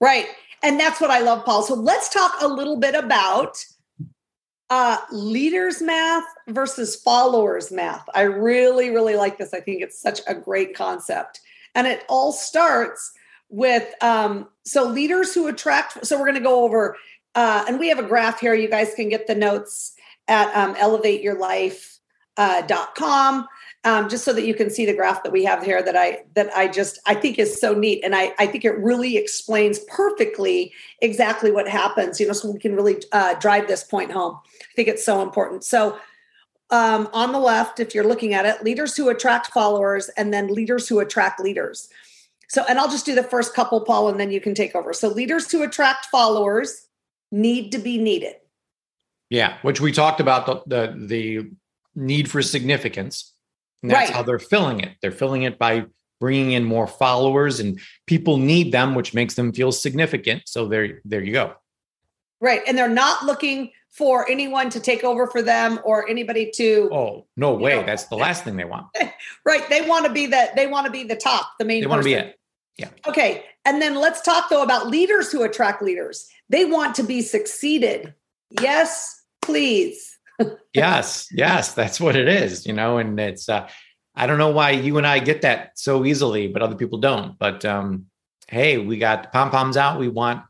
Right. 0.00 0.26
And 0.62 0.78
that's 0.78 1.00
what 1.00 1.10
I 1.10 1.20
love, 1.20 1.44
Paul. 1.44 1.62
So 1.62 1.74
let's 1.74 2.08
talk 2.08 2.34
a 2.40 2.46
little 2.46 2.78
bit 2.78 2.94
about 2.94 3.56
uh, 4.70 4.98
leaders 5.10 5.82
math 5.82 6.24
versus 6.48 6.96
followers 6.96 7.72
math. 7.72 8.04
I 8.14 8.22
really, 8.22 8.90
really 8.90 9.16
like 9.16 9.36
this. 9.36 9.52
I 9.52 9.60
think 9.60 9.82
it's 9.82 10.00
such 10.00 10.20
a 10.26 10.34
great 10.34 10.74
concept. 10.74 11.40
And 11.74 11.86
it 11.86 12.04
all 12.08 12.32
starts 12.32 13.12
with 13.48 13.92
um, 14.02 14.48
so 14.64 14.84
leaders 14.84 15.34
who 15.34 15.48
attract. 15.48 16.06
So 16.06 16.18
we're 16.18 16.26
going 16.26 16.34
to 16.34 16.40
go 16.40 16.64
over, 16.64 16.96
uh, 17.34 17.64
and 17.68 17.78
we 17.78 17.88
have 17.88 17.98
a 17.98 18.02
graph 18.02 18.40
here. 18.40 18.54
You 18.54 18.68
guys 18.68 18.94
can 18.94 19.08
get 19.08 19.26
the 19.26 19.34
notes 19.34 19.94
at 20.28 20.54
um, 20.56 20.74
elevateyourlife.com. 20.76 21.98
Uh, 22.38 23.46
um, 23.84 24.08
just 24.08 24.24
so 24.24 24.32
that 24.32 24.46
you 24.46 24.54
can 24.54 24.70
see 24.70 24.86
the 24.86 24.94
graph 24.94 25.22
that 25.24 25.32
we 25.32 25.44
have 25.44 25.62
here 25.62 25.82
that 25.82 25.96
I 25.96 26.24
that 26.34 26.50
I 26.54 26.68
just 26.68 27.00
I 27.06 27.14
think 27.14 27.38
is 27.38 27.60
so 27.60 27.74
neat 27.74 28.04
and 28.04 28.14
I 28.14 28.32
I 28.38 28.46
think 28.46 28.64
it 28.64 28.78
really 28.78 29.16
explains 29.16 29.80
perfectly 29.80 30.72
exactly 31.00 31.50
what 31.50 31.68
happens 31.68 32.20
you 32.20 32.26
know 32.26 32.32
so 32.32 32.50
we 32.50 32.58
can 32.58 32.76
really 32.76 33.02
uh, 33.12 33.34
drive 33.34 33.66
this 33.66 33.82
point 33.82 34.12
home 34.12 34.38
I 34.44 34.74
think 34.76 34.88
it's 34.88 35.04
so 35.04 35.20
important 35.20 35.64
so 35.64 35.98
um, 36.72 37.08
on 37.12 37.32
the 37.32 37.38
left, 37.38 37.78
if 37.78 37.94
you're 37.94 38.06
looking 38.06 38.32
at 38.34 38.46
it, 38.46 38.64
leaders 38.64 38.96
who 38.96 39.10
attract 39.10 39.48
followers 39.48 40.08
and 40.16 40.32
then 40.32 40.48
leaders 40.48 40.88
who 40.88 40.98
attract 41.00 41.38
leaders. 41.38 41.88
So, 42.48 42.64
and 42.68 42.78
I'll 42.78 42.90
just 42.90 43.06
do 43.06 43.14
the 43.14 43.22
first 43.22 43.54
couple, 43.54 43.80
Paul, 43.82 44.08
and 44.08 44.18
then 44.18 44.30
you 44.30 44.40
can 44.40 44.54
take 44.54 44.74
over. 44.74 44.92
So, 44.92 45.08
leaders 45.08 45.50
who 45.50 45.62
attract 45.62 46.06
followers 46.06 46.86
need 47.30 47.72
to 47.72 47.78
be 47.78 47.98
needed. 47.98 48.34
Yeah, 49.30 49.56
which 49.62 49.80
we 49.80 49.92
talked 49.92 50.20
about 50.20 50.46
the 50.46 50.62
the, 50.66 51.06
the 51.06 51.50
need 51.94 52.30
for 52.30 52.42
significance. 52.42 53.32
And 53.82 53.90
that's 53.90 54.10
right. 54.10 54.16
how 54.16 54.22
they're 54.22 54.38
filling 54.38 54.80
it. 54.80 54.96
They're 55.02 55.10
filling 55.10 55.42
it 55.42 55.58
by 55.58 55.86
bringing 56.20 56.52
in 56.52 56.64
more 56.64 56.86
followers, 56.86 57.58
and 57.58 57.80
people 58.06 58.36
need 58.36 58.72
them, 58.72 58.94
which 58.94 59.12
makes 59.12 59.34
them 59.34 59.52
feel 59.52 59.72
significant. 59.72 60.42
So 60.46 60.68
there, 60.68 61.00
there 61.04 61.22
you 61.22 61.32
go. 61.32 61.54
Right, 62.40 62.62
and 62.66 62.78
they're 62.78 62.88
not 62.88 63.24
looking 63.24 63.72
for 63.92 64.28
anyone 64.30 64.70
to 64.70 64.80
take 64.80 65.04
over 65.04 65.26
for 65.26 65.42
them 65.42 65.78
or 65.84 66.08
anybody 66.08 66.50
to 66.50 66.88
oh 66.92 67.26
no 67.36 67.54
way. 67.54 67.76
know, 67.76 67.84
that's 67.84 68.04
the 68.04 68.16
last 68.16 68.42
thing 68.44 68.56
they 68.56 68.64
want. 68.64 68.86
Right. 69.44 69.68
They 69.68 69.86
want 69.86 70.06
to 70.06 70.12
be 70.12 70.26
the 70.26 70.50
they 70.56 70.66
want 70.66 70.86
to 70.86 70.92
be 70.92 71.04
the 71.04 71.16
top 71.16 71.52
the 71.58 71.64
main 71.64 71.82
they 71.82 71.86
want 71.86 72.00
to 72.00 72.04
be 72.04 72.14
it. 72.14 72.38
Yeah. 72.78 72.88
Okay. 73.06 73.44
And 73.64 73.80
then 73.82 73.94
let's 73.96 74.22
talk 74.22 74.48
though 74.48 74.62
about 74.62 74.88
leaders 74.88 75.30
who 75.30 75.42
attract 75.42 75.82
leaders. 75.82 76.26
They 76.48 76.64
want 76.64 76.94
to 76.96 77.02
be 77.02 77.20
succeeded. 77.22 78.14
Yes 78.60 79.20
please. 79.40 80.18
Yes 80.74 81.28
yes. 81.30 81.74
That's 81.74 82.00
what 82.00 82.16
it 82.16 82.28
is 82.28 82.66
you 82.66 82.72
know 82.72 82.98
and 82.98 83.20
it's 83.20 83.48
uh 83.48 83.68
i 84.16 84.26
don't 84.26 84.38
know 84.38 84.50
why 84.50 84.70
you 84.70 84.98
and 84.98 85.06
i 85.06 85.18
get 85.18 85.42
that 85.42 85.78
so 85.78 86.04
easily 86.04 86.48
but 86.48 86.62
other 86.62 86.76
people 86.76 86.98
don't. 86.98 87.38
But 87.38 87.64
um 87.64 88.06
hey 88.48 88.78
we 88.78 88.96
got 88.96 89.32
pom 89.32 89.50
poms 89.50 89.76
out. 89.76 90.00
We 90.00 90.08
want 90.08 90.42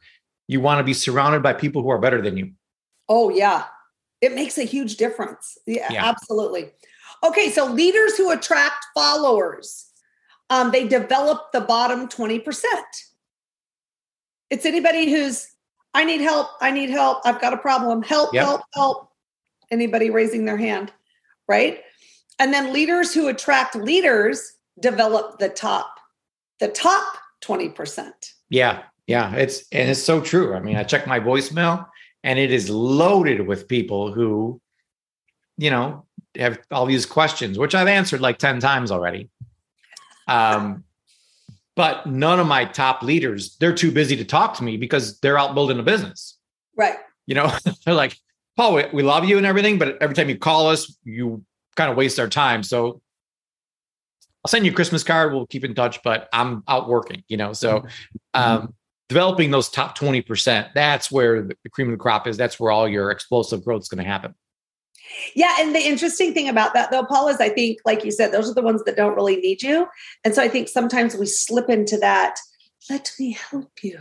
you 0.46 0.60
want 0.60 0.78
to 0.78 0.84
be 0.84 0.94
surrounded 0.94 1.42
by 1.42 1.54
people 1.54 1.82
who 1.82 1.90
are 1.90 1.98
better 1.98 2.22
than 2.22 2.36
you 2.36 2.52
Oh, 3.14 3.28
yeah. 3.28 3.64
It 4.22 4.34
makes 4.34 4.56
a 4.56 4.62
huge 4.62 4.96
difference. 4.96 5.58
Yeah, 5.66 5.92
yeah. 5.92 6.08
absolutely. 6.08 6.70
Okay, 7.22 7.50
so 7.50 7.66
leaders 7.66 8.16
who 8.16 8.30
attract 8.30 8.86
followers, 8.94 9.90
um, 10.48 10.70
they 10.70 10.88
develop 10.88 11.52
the 11.52 11.60
bottom 11.60 12.08
20%. 12.08 12.64
It's 14.48 14.64
anybody 14.64 15.10
who's, 15.10 15.46
I 15.92 16.04
need 16.04 16.22
help, 16.22 16.48
I 16.62 16.70
need 16.70 16.88
help, 16.88 17.18
I've 17.26 17.38
got 17.38 17.52
a 17.52 17.58
problem, 17.58 18.02
help, 18.02 18.32
yep. 18.32 18.44
help, 18.44 18.62
help. 18.72 19.10
Anybody 19.70 20.08
raising 20.08 20.46
their 20.46 20.56
hand, 20.56 20.90
right? 21.46 21.82
And 22.38 22.50
then 22.50 22.72
leaders 22.72 23.12
who 23.12 23.28
attract 23.28 23.76
leaders 23.76 24.54
develop 24.80 25.38
the 25.38 25.50
top, 25.50 25.98
the 26.60 26.68
top 26.68 27.18
20%. 27.44 28.10
Yeah, 28.48 28.84
yeah, 29.06 29.34
it's 29.34 29.64
and 29.70 29.90
it's 29.90 30.02
so 30.02 30.22
true. 30.22 30.54
I 30.54 30.60
mean, 30.60 30.76
I 30.76 30.84
check 30.84 31.06
my 31.06 31.20
voicemail 31.20 31.86
and 32.24 32.38
it 32.38 32.52
is 32.52 32.70
loaded 32.70 33.46
with 33.46 33.68
people 33.68 34.12
who, 34.12 34.60
you 35.56 35.70
know, 35.70 36.06
have 36.36 36.58
all 36.70 36.86
these 36.86 37.06
questions, 37.06 37.58
which 37.58 37.74
I've 37.74 37.88
answered 37.88 38.20
like 38.20 38.38
10 38.38 38.60
times 38.60 38.90
already. 38.90 39.28
Um, 40.28 40.84
but 41.74 42.06
none 42.06 42.38
of 42.38 42.46
my 42.46 42.64
top 42.64 43.02
leaders, 43.02 43.56
they're 43.56 43.74
too 43.74 43.90
busy 43.90 44.16
to 44.16 44.24
talk 44.24 44.54
to 44.54 44.64
me 44.64 44.76
because 44.76 45.18
they're 45.20 45.38
out 45.38 45.54
building 45.54 45.78
a 45.78 45.82
business. 45.82 46.38
Right. 46.76 46.96
You 47.26 47.34
know, 47.34 47.52
they're 47.84 47.94
like, 47.94 48.16
Paul, 48.56 48.74
we, 48.74 48.84
we 48.92 49.02
love 49.02 49.24
you 49.24 49.38
and 49.38 49.46
everything, 49.46 49.78
but 49.78 50.00
every 50.00 50.14
time 50.14 50.28
you 50.28 50.38
call 50.38 50.68
us, 50.68 50.96
you 51.04 51.44
kind 51.76 51.90
of 51.90 51.96
waste 51.96 52.20
our 52.20 52.28
time. 52.28 52.62
So 52.62 53.00
I'll 54.44 54.48
send 54.48 54.66
you 54.66 54.72
a 54.72 54.74
Christmas 54.74 55.04
card. 55.04 55.32
We'll 55.32 55.46
keep 55.46 55.64
in 55.64 55.74
touch, 55.74 56.02
but 56.02 56.28
I'm 56.32 56.62
out 56.68 56.88
working, 56.88 57.22
you 57.28 57.36
know. 57.36 57.52
So 57.52 57.86
um, 58.34 58.74
developing 59.12 59.50
those 59.50 59.68
top 59.68 59.96
20%, 59.98 60.72
that's 60.74 61.12
where 61.12 61.42
the 61.42 61.68
cream 61.70 61.88
of 61.88 61.92
the 61.92 62.02
crop 62.02 62.26
is. 62.26 62.38
That's 62.38 62.58
where 62.58 62.72
all 62.72 62.88
your 62.88 63.10
explosive 63.10 63.62
growth 63.62 63.82
is 63.82 63.88
going 63.88 64.02
to 64.02 64.10
happen. 64.10 64.34
Yeah. 65.34 65.56
And 65.60 65.74
the 65.74 65.80
interesting 65.80 66.32
thing 66.32 66.48
about 66.48 66.72
that, 66.72 66.90
though, 66.90 67.04
Paul, 67.04 67.28
is 67.28 67.36
I 67.36 67.50
think, 67.50 67.78
like 67.84 68.06
you 68.06 68.10
said, 68.10 68.32
those 68.32 68.50
are 68.50 68.54
the 68.54 68.62
ones 68.62 68.82
that 68.84 68.96
don't 68.96 69.14
really 69.14 69.36
need 69.36 69.62
you. 69.62 69.86
And 70.24 70.34
so 70.34 70.42
I 70.42 70.48
think 70.48 70.68
sometimes 70.68 71.14
we 71.14 71.26
slip 71.26 71.68
into 71.68 71.98
that, 71.98 72.36
let 72.88 73.12
me 73.18 73.36
help 73.50 73.70
you. 73.82 73.98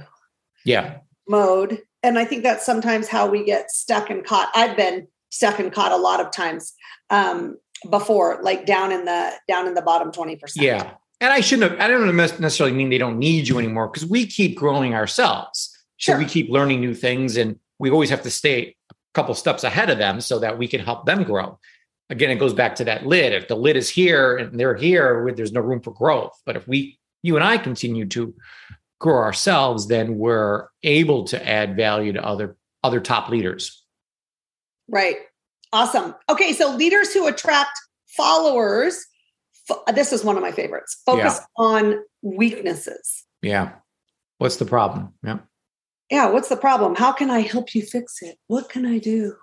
Yeah. 0.63 0.99
Mode. 1.27 1.79
And 2.03 2.17
I 2.17 2.23
think 2.23 2.43
that's 2.43 2.65
sometimes 2.65 3.09
how 3.09 3.29
we 3.29 3.43
get 3.43 3.69
stuck 3.69 4.09
and 4.09 4.23
caught. 4.23 4.49
I've 4.55 4.77
been 4.77 5.07
stuck 5.29 5.59
and 5.59 5.73
caught 5.73 5.91
a 5.91 5.97
lot 5.97 6.21
of 6.21 6.31
times 6.31 6.73
um, 7.09 7.57
before, 7.89 8.39
like 8.41 8.65
down 8.65 8.93
in 8.93 9.03
the 9.03 9.33
down 9.47 9.67
in 9.67 9.73
the 9.73 9.81
bottom 9.81 10.11
20%. 10.11 10.39
Yeah. 10.55 10.93
And 11.21 11.31
I 11.31 11.39
shouldn't 11.39 11.71
have, 11.71 11.79
I 11.79 11.87
don't 11.87 12.15
necessarily 12.15 12.75
mean 12.75 12.89
they 12.89 12.97
don't 12.97 13.19
need 13.19 13.47
you 13.47 13.59
anymore 13.59 13.87
because 13.87 14.05
we 14.05 14.25
keep 14.25 14.57
growing 14.57 14.95
ourselves. 14.95 15.69
Sure. 15.97 16.15
So 16.15 16.19
we 16.19 16.25
keep 16.25 16.49
learning 16.49 16.81
new 16.81 16.95
things 16.95 17.37
and 17.37 17.59
we 17.77 17.91
always 17.91 18.09
have 18.09 18.23
to 18.23 18.31
stay 18.31 18.75
a 18.89 18.95
couple 19.13 19.35
steps 19.35 19.63
ahead 19.63 19.91
of 19.91 19.99
them 19.99 20.19
so 20.19 20.39
that 20.39 20.57
we 20.57 20.67
can 20.67 20.81
help 20.81 21.05
them 21.05 21.23
grow. 21.23 21.59
Again, 22.09 22.31
it 22.31 22.39
goes 22.39 22.55
back 22.55 22.75
to 22.75 22.83
that 22.85 23.05
lid. 23.05 23.33
If 23.33 23.47
the 23.47 23.55
lid 23.55 23.77
is 23.77 23.87
here 23.87 24.35
and 24.35 24.59
they're 24.59 24.75
here, 24.75 25.31
there's 25.35 25.51
no 25.51 25.61
room 25.61 25.79
for 25.79 25.91
growth. 25.91 26.33
But 26.43 26.55
if 26.55 26.67
we, 26.67 26.97
you 27.21 27.35
and 27.35 27.45
I 27.45 27.59
continue 27.59 28.07
to 28.07 28.33
grow 28.99 29.17
ourselves, 29.17 29.87
then 29.87 30.17
we're 30.17 30.67
able 30.81 31.25
to 31.25 31.47
add 31.47 31.75
value 31.75 32.13
to 32.13 32.25
other 32.25 32.57
other 32.83 32.99
top 32.99 33.29
leaders. 33.29 33.83
Right. 34.87 35.17
Awesome. 35.71 36.15
Okay, 36.29 36.53
so 36.53 36.75
leaders 36.75 37.13
who 37.13 37.27
attract 37.27 37.79
followers 38.07 39.05
this 39.93 40.11
is 40.11 40.23
one 40.23 40.35
of 40.35 40.41
my 40.41 40.51
favorites. 40.51 41.01
Focus 41.05 41.39
yeah. 41.39 41.63
on 41.63 41.99
weaknesses. 42.21 43.25
Yeah. 43.41 43.73
What's 44.37 44.57
the 44.57 44.65
problem? 44.65 45.13
Yeah. 45.23 45.39
Yeah. 46.09 46.29
What's 46.29 46.49
the 46.49 46.57
problem? 46.57 46.95
How 46.95 47.11
can 47.11 47.29
I 47.29 47.41
help 47.41 47.75
you 47.75 47.81
fix 47.83 48.21
it? 48.21 48.37
What 48.47 48.69
can 48.69 48.85
I 48.85 48.97
do? 48.97 49.35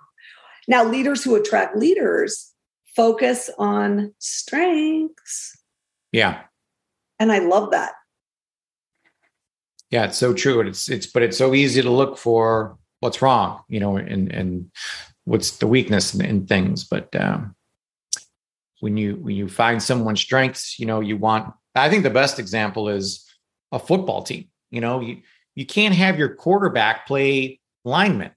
Now, 0.67 0.83
leaders 0.83 1.23
who 1.23 1.35
attract 1.35 1.75
leaders 1.75 2.53
focus 2.95 3.49
on 3.57 4.13
strengths. 4.19 5.57
Yeah. 6.11 6.41
And 7.19 7.31
I 7.31 7.39
love 7.39 7.71
that. 7.71 7.93
Yeah, 9.89 10.05
it's 10.05 10.17
so 10.17 10.33
true. 10.33 10.61
It's 10.61 10.89
it's 10.89 11.07
but 11.07 11.23
it's 11.23 11.37
so 11.37 11.53
easy 11.53 11.81
to 11.81 11.89
look 11.89 12.17
for 12.17 12.77
what's 12.99 13.21
wrong, 13.21 13.61
you 13.67 13.79
know, 13.79 13.97
and 13.97 14.31
and 14.31 14.71
what's 15.23 15.57
the 15.57 15.67
weakness 15.67 16.13
in, 16.13 16.23
in 16.23 16.45
things. 16.45 16.83
But 16.83 17.15
um, 17.15 17.55
when 18.79 18.97
you 18.97 19.15
when 19.15 19.35
you 19.35 19.47
find 19.47 19.81
someone's 19.81 20.21
strengths, 20.21 20.79
you 20.79 20.85
know, 20.85 20.99
you 20.99 21.17
want 21.17 21.53
I 21.75 21.89
think 21.89 22.03
the 22.03 22.09
best 22.09 22.39
example 22.39 22.89
is 22.89 23.25
a 23.71 23.79
football 23.79 24.23
team. 24.23 24.49
You 24.71 24.81
know, 24.81 25.01
you 25.01 25.21
you 25.55 25.65
can't 25.65 25.95
have 25.95 26.17
your 26.17 26.35
quarterback 26.35 27.07
play 27.07 27.59
lineman. 27.83 28.31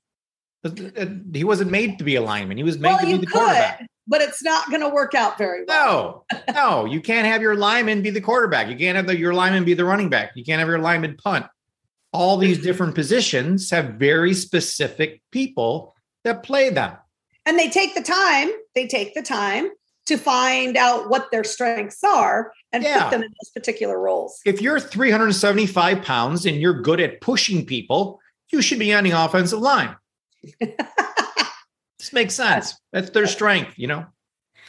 Uh, 0.64 0.70
uh, 0.96 1.06
he 1.32 1.44
wasn't 1.44 1.70
made 1.70 1.98
to 1.98 2.04
be 2.04 2.16
a 2.16 2.22
lineman. 2.22 2.56
He 2.56 2.62
was 2.62 2.78
made 2.78 2.90
well, 2.90 2.98
to 3.00 3.06
be 3.06 3.16
the 3.18 3.26
could, 3.26 3.32
quarterback. 3.32 3.86
But 4.06 4.20
it's 4.20 4.42
not 4.42 4.68
going 4.68 4.80
to 4.80 4.88
work 4.88 5.14
out 5.14 5.38
very 5.38 5.64
well. 5.66 6.26
No, 6.32 6.42
no, 6.54 6.84
you 6.84 7.00
can't 7.00 7.26
have 7.26 7.40
your 7.40 7.54
lineman 7.54 8.02
be 8.02 8.10
the 8.10 8.20
quarterback. 8.20 8.68
You 8.68 8.76
can't 8.76 8.96
have 8.96 9.06
the, 9.06 9.16
your 9.16 9.34
lineman 9.34 9.64
be 9.64 9.74
the 9.74 9.84
running 9.84 10.08
back. 10.08 10.32
You 10.34 10.44
can't 10.44 10.58
have 10.58 10.68
your 10.68 10.78
lineman 10.78 11.16
punt. 11.16 11.46
All 12.12 12.36
these 12.36 12.58
different 12.58 12.94
positions 12.94 13.70
have 13.70 13.94
very 13.94 14.34
specific 14.34 15.22
people 15.30 15.94
that 16.24 16.42
play 16.42 16.68
them. 16.68 16.96
And 17.46 17.58
they 17.58 17.68
take 17.68 17.94
the 17.94 18.02
time. 18.02 18.50
They 18.74 18.86
take 18.86 19.14
the 19.14 19.22
time 19.22 19.70
to 20.06 20.16
find 20.16 20.76
out 20.76 21.08
what 21.08 21.30
their 21.30 21.44
strengths 21.44 22.02
are 22.02 22.52
and 22.72 22.82
yeah. 22.82 23.04
put 23.04 23.10
them 23.10 23.22
in 23.22 23.28
those 23.28 23.50
particular 23.54 24.00
roles. 24.00 24.40
If 24.44 24.60
you're 24.60 24.80
375 24.80 26.02
pounds 26.02 26.46
and 26.46 26.56
you're 26.56 26.80
good 26.80 27.00
at 27.00 27.20
pushing 27.20 27.64
people, 27.64 28.20
you 28.50 28.62
should 28.62 28.78
be 28.78 28.92
on 28.92 29.04
the 29.04 29.10
offensive 29.10 29.60
line. 29.60 29.94
this 30.60 32.12
makes 32.12 32.34
sense. 32.34 32.74
That's 32.92 33.10
their 33.10 33.26
strength, 33.28 33.74
you 33.76 33.86
know. 33.86 34.06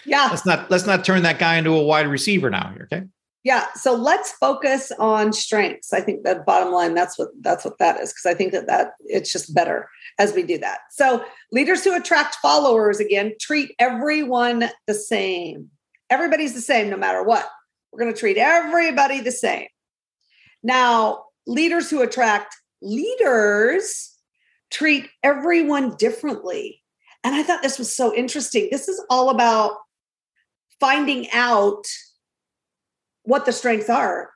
Yeah. 0.06 0.28
Let's 0.30 0.46
not 0.46 0.70
let's 0.70 0.86
not 0.86 1.06
turn 1.06 1.24
that 1.24 1.40
guy 1.40 1.56
into 1.56 1.72
a 1.72 1.82
wide 1.82 2.08
receiver 2.08 2.50
now 2.50 2.76
okay? 2.84 3.04
Yeah. 3.44 3.68
So 3.76 3.94
let's 3.94 4.32
focus 4.32 4.92
on 5.00 5.34
strengths. 5.34 5.92
I 5.92 6.00
think 6.00 6.24
that 6.24 6.46
bottom 6.46 6.72
line, 6.72 6.94
that's 6.94 7.20
what 7.20 7.30
that's 7.42 7.66
what 7.66 7.78
that 7.80 8.00
is. 8.00 8.14
Because 8.14 8.26
I 8.26 8.34
think 8.34 8.54
that 8.54 8.68
that 8.68 8.94
it's 9.02 9.32
just 9.32 9.54
better 9.54 9.90
as 10.18 10.34
we 10.34 10.44
do 10.44 10.58
that. 10.60 10.80
So 10.92 11.24
leaders 11.52 11.84
who 11.84 11.96
attract 11.96 12.36
followers 12.36 13.00
again 13.00 13.34
treat 13.42 13.76
everyone 13.80 14.70
the 14.88 14.94
same. 14.94 15.70
Everybody's 16.10 16.54
the 16.54 16.62
same 16.62 16.90
no 16.90 16.98
matter 16.98 17.22
what. 17.22 17.50
We're 17.92 18.00
going 18.00 18.14
to 18.14 18.20
treat 18.20 18.38
everybody 18.38 19.20
the 19.20 19.32
same. 19.32 19.68
Now, 20.64 21.26
leaders 21.46 21.90
who 21.90 22.02
attract 22.02 22.56
leaders 22.82 24.18
treat 24.72 25.10
everyone 25.22 25.96
differently. 25.98 26.82
And 27.24 27.36
I 27.36 27.44
thought 27.44 27.62
this 27.62 27.78
was 27.78 27.96
so 27.96 28.14
interesting. 28.14 28.70
This 28.72 28.88
is 28.88 29.04
all 29.10 29.30
about 29.30 29.78
finding 30.80 31.30
out 31.32 31.86
what 33.24 33.46
the 33.46 33.52
strengths 33.52 33.90
are, 33.90 34.32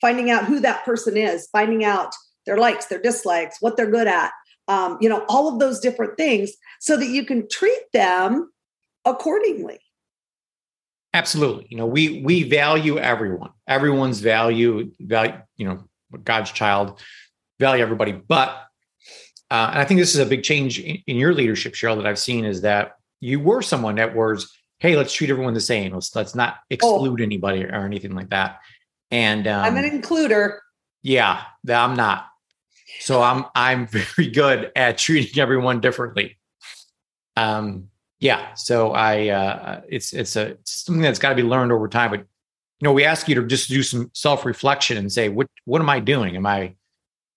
finding 0.00 0.30
out 0.30 0.44
who 0.44 0.60
that 0.60 0.84
person 0.84 1.16
is, 1.16 1.48
finding 1.52 1.84
out 1.84 2.12
their 2.46 2.58
likes, 2.58 2.86
their 2.86 3.00
dislikes, 3.00 3.56
what 3.60 3.76
they're 3.76 3.90
good 3.90 4.08
at, 4.08 4.32
um, 4.68 4.98
you 5.00 5.08
know, 5.08 5.24
all 5.28 5.52
of 5.52 5.58
those 5.58 5.80
different 5.80 6.16
things 6.16 6.52
so 6.80 6.96
that 6.96 7.08
you 7.08 7.24
can 7.24 7.48
treat 7.48 7.82
them 7.92 8.50
accordingly. 9.04 9.78
Absolutely. 11.14 11.66
You 11.68 11.76
know, 11.76 11.86
we 11.86 12.22
we 12.22 12.42
value 12.44 12.98
everyone. 12.98 13.50
Everyone's 13.68 14.20
value, 14.20 14.92
value, 14.98 15.34
you 15.56 15.66
know, 15.66 15.84
God's 16.24 16.50
child, 16.52 17.00
value 17.60 17.82
everybody. 17.82 18.12
But 18.12 18.48
uh, 19.50 19.68
and 19.72 19.78
I 19.78 19.84
think 19.84 20.00
this 20.00 20.14
is 20.14 20.20
a 20.20 20.26
big 20.26 20.42
change 20.42 20.80
in, 20.80 20.98
in 21.06 21.16
your 21.16 21.34
leadership, 21.34 21.74
Cheryl, 21.74 21.96
that 21.96 22.06
I've 22.06 22.18
seen 22.18 22.46
is 22.46 22.62
that 22.62 22.96
you 23.20 23.38
were 23.38 23.60
someone 23.60 23.96
that 23.96 24.16
was 24.16 24.50
hey, 24.82 24.96
let's 24.96 25.14
treat 25.14 25.30
everyone 25.30 25.54
the 25.54 25.60
same. 25.60 25.92
Let's 25.94 26.14
let's 26.14 26.34
not 26.34 26.56
oh. 26.56 26.66
exclude 26.70 27.20
oh. 27.20 27.24
anybody 27.24 27.64
or 27.64 27.86
anything 27.86 28.14
like 28.14 28.30
that. 28.30 28.58
And 29.10 29.46
um, 29.46 29.64
I'm 29.64 29.76
an 29.76 30.02
includer. 30.02 30.58
Yeah, 31.02 31.42
I'm 31.68 31.94
not. 31.94 32.26
So 32.98 33.22
I'm 33.22 33.44
I'm 33.54 33.86
very 34.16 34.28
good 34.28 34.72
at 34.74 34.98
treating 34.98 35.40
everyone 35.40 35.80
differently. 35.80 36.36
Um, 37.36 37.88
yeah. 38.18 38.54
So 38.54 38.92
I 38.92 39.28
uh, 39.28 39.80
it's 39.88 40.12
it's 40.12 40.36
a 40.36 40.48
it's 40.48 40.84
something 40.84 41.02
that's 41.02 41.20
got 41.20 41.30
to 41.30 41.36
be 41.36 41.42
learned 41.42 41.72
over 41.72 41.88
time. 41.88 42.10
But 42.10 42.20
you 42.20 42.26
know, 42.88 42.92
we 42.92 43.04
ask 43.04 43.28
you 43.28 43.36
to 43.36 43.46
just 43.46 43.68
do 43.68 43.84
some 43.84 44.10
self 44.14 44.44
reflection 44.44 44.96
and 44.98 45.10
say, 45.12 45.28
what 45.28 45.46
what 45.64 45.80
am 45.80 45.88
I 45.88 46.00
doing? 46.00 46.34
Am 46.34 46.44
I 46.44 46.60
am 46.60 46.74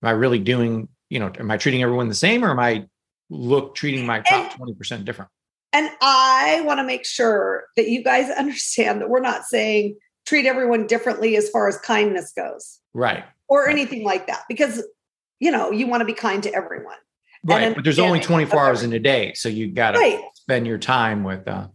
I 0.03 0.11
really 0.11 0.39
doing? 0.39 0.89
You 1.09 1.19
know, 1.19 1.31
am 1.39 1.51
I 1.51 1.57
treating 1.57 1.83
everyone 1.83 2.09
the 2.09 2.15
same, 2.15 2.43
or 2.43 2.49
am 2.49 2.59
I 2.59 2.87
look 3.29 3.75
treating 3.75 4.05
my 4.07 4.21
top 4.21 4.55
twenty 4.55 4.73
percent 4.73 5.05
different? 5.05 5.29
And 5.75 5.89
I 5.99 6.61
want 6.63 6.79
to 6.79 6.85
make 6.85 7.05
sure 7.05 7.65
that 7.75 7.89
you 7.89 8.01
guys 8.01 8.29
understand 8.37 9.01
that 9.01 9.09
we're 9.09 9.19
not 9.19 9.43
saying 9.43 9.97
treat 10.25 10.45
everyone 10.45 10.87
differently 10.87 11.35
as 11.35 11.49
far 11.49 11.67
as 11.67 11.77
kindness 11.79 12.31
goes. 12.35 12.79
Right. 12.93 13.25
Or 13.49 13.65
right. 13.65 13.71
anything 13.71 14.03
like 14.03 14.27
that. 14.27 14.43
Because, 14.47 14.83
you 15.39 15.51
know, 15.51 15.71
you 15.71 15.85
want 15.85 16.01
to 16.01 16.05
be 16.05 16.13
kind 16.13 16.41
to 16.43 16.53
everyone. 16.53 16.95
Right. 17.43 17.75
But 17.75 17.83
there's 17.83 17.99
only 17.99 18.21
24 18.21 18.59
hours 18.59 18.83
in 18.83 18.93
a 18.93 18.99
day. 18.99 19.33
So 19.33 19.49
you 19.49 19.67
got 19.67 19.91
to 19.91 19.99
right. 19.99 20.19
spend 20.33 20.65
your 20.65 20.79
time 20.79 21.23
with 21.23 21.47
uh, 21.47 21.67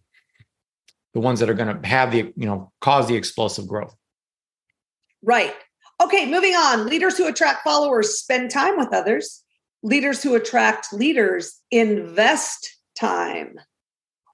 the 1.13 1.21
ones 1.21 1.39
that 1.41 1.51
are 1.51 1.55
going 1.55 1.81
to 1.81 1.87
have 1.87 2.11
the, 2.11 2.33
you 2.35 2.47
know, 2.47 2.73
cause 2.81 3.07
the 3.07 3.15
explosive 3.15 3.69
growth. 3.69 3.95
Right. 5.23 5.55
Okay. 6.03 6.25
Moving 6.27 6.55
on. 6.55 6.87
Leaders 6.87 7.19
who 7.19 7.29
attract 7.29 7.63
followers 7.63 8.19
spend 8.19 8.51
time 8.51 8.79
with 8.79 8.93
others. 8.93 9.45
Leaders 9.83 10.23
who 10.23 10.35
attract 10.35 10.93
leaders 10.93 11.61
invest 11.71 12.79
time 12.99 13.57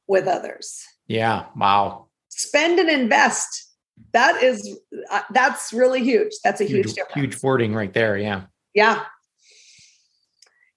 with 0.08 0.26
others. 0.26 0.84
Yeah. 1.06 1.46
Wow. 1.56 2.06
Spend 2.28 2.78
and 2.78 2.90
invest. 2.90 3.64
That 4.12 4.42
is, 4.42 4.78
uh, 5.10 5.22
that's 5.30 5.72
really 5.72 6.02
huge. 6.02 6.32
That's 6.44 6.60
a 6.60 6.64
huge, 6.64 6.94
huge, 6.94 7.06
huge 7.14 7.42
wording 7.42 7.74
right 7.74 7.92
there. 7.92 8.16
Yeah. 8.16 8.42
Yeah. 8.74 9.04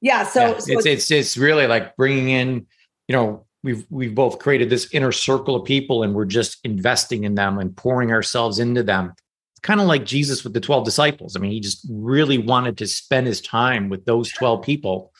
Yeah. 0.01 0.23
So, 0.23 0.39
yeah. 0.41 0.57
so 0.59 0.73
it's, 0.73 0.85
it's, 0.85 1.11
it's 1.11 1.37
really 1.37 1.67
like 1.67 1.95
bringing 1.95 2.29
in, 2.29 2.67
you 3.07 3.13
know, 3.13 3.45
we've, 3.63 3.85
we've 3.89 4.15
both 4.15 4.39
created 4.39 4.69
this 4.69 4.89
inner 4.93 5.11
circle 5.11 5.55
of 5.55 5.65
people 5.65 6.03
and 6.03 6.13
we're 6.13 6.25
just 6.25 6.59
investing 6.63 7.23
in 7.23 7.35
them 7.35 7.59
and 7.59 7.75
pouring 7.75 8.11
ourselves 8.11 8.59
into 8.59 8.83
them. 8.83 9.13
It's 9.53 9.61
kind 9.61 9.81
of 9.81 9.87
like 9.87 10.05
Jesus 10.05 10.43
with 10.43 10.53
the 10.53 10.61
12 10.61 10.85
disciples. 10.85 11.35
I 11.35 11.39
mean, 11.39 11.51
he 11.51 11.59
just 11.59 11.85
really 11.89 12.37
wanted 12.37 12.77
to 12.77 12.87
spend 12.87 13.27
his 13.27 13.41
time 13.41 13.89
with 13.89 14.05
those 14.05 14.31
12 14.31 14.61
people. 14.61 15.11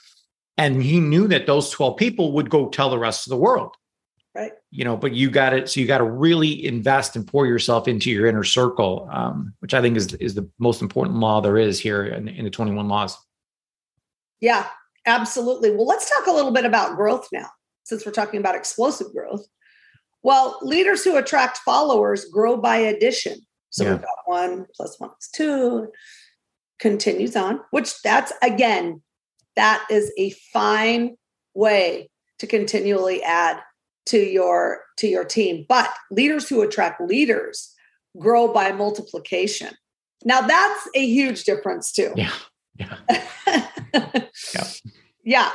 And 0.58 0.82
he 0.82 1.00
knew 1.00 1.28
that 1.28 1.46
those 1.46 1.70
12 1.70 1.98
people 1.98 2.32
would 2.34 2.50
go 2.50 2.70
tell 2.70 2.90
the 2.90 3.00
rest 3.00 3.28
of 3.28 3.32
the 3.32 3.38
world. 3.38 3.76
Right. 4.40 4.54
You 4.72 4.86
know, 4.86 4.96
but 4.96 5.12
you 5.12 5.30
got 5.30 5.52
it. 5.52 5.70
So 5.70 5.82
you 5.82 5.86
got 5.86 5.98
to 5.98 6.06
really 6.06 6.66
invest 6.66 7.18
and 7.18 7.28
pour 7.28 7.46
yourself 7.46 7.90
into 7.90 8.10
your 8.10 8.26
inner 8.26 8.46
circle, 8.46 9.10
um, 9.12 9.54
which 9.60 9.74
I 9.74 9.82
think 9.82 9.98
is, 9.98 10.14
is 10.14 10.34
the 10.34 10.50
most 10.60 10.82
important 10.82 11.18
law 11.18 11.42
there 11.42 11.58
is 11.58 11.78
here 11.78 12.06
in, 12.06 12.30
in 12.30 12.46
the 12.46 12.50
21 12.50 12.88
laws. 12.88 13.18
Yeah, 14.40 14.66
absolutely. 15.06 15.72
Well, 15.72 15.86
let's 15.86 16.10
talk 16.10 16.28
a 16.28 16.32
little 16.32 16.54
bit 16.54 16.64
about 16.64 16.96
growth 16.96 17.28
now, 17.34 17.50
since 17.84 18.06
we're 18.06 18.14
talking 18.14 18.40
about 18.40 18.56
explosive 18.56 19.12
growth. 19.12 19.46
Well, 20.24 20.58
leaders 20.62 21.04
who 21.04 21.18
attract 21.18 21.58
followers 21.58 22.24
grow 22.24 22.56
by 22.56 22.78
addition. 22.78 23.42
So 23.72 23.84
yeah. 23.84 23.92
we've 23.92 24.02
got 24.02 24.18
one 24.26 24.68
plus 24.74 24.98
one 25.02 25.10
is 25.20 25.28
two, 25.36 25.92
continues 26.80 27.36
on, 27.36 27.60
which 27.72 28.02
that's 28.04 28.32
again, 28.42 29.02
that 29.58 29.86
is 29.92 30.14
a 30.18 30.30
fine 30.54 31.18
way 31.54 32.10
to 32.38 32.48
continually 32.48 33.22
add 33.22 33.60
to 34.10 34.18
your 34.18 34.82
to 34.98 35.08
your 35.08 35.24
team. 35.24 35.66
But 35.70 35.92
leaders 36.12 36.50
who 36.50 36.62
attract 36.62 37.02
leaders 37.02 37.74
grow 38.18 38.52
by 38.52 38.72
multiplication. 38.72 39.74
Now 40.26 40.42
that's 40.42 40.90
a 40.96 41.06
huge 41.06 41.44
difference 41.44 41.92
too. 41.92 42.12
Yeah. 42.16 42.34
Yeah. 42.78 42.98
yeah. 44.54 44.68
Yeah. 45.24 45.52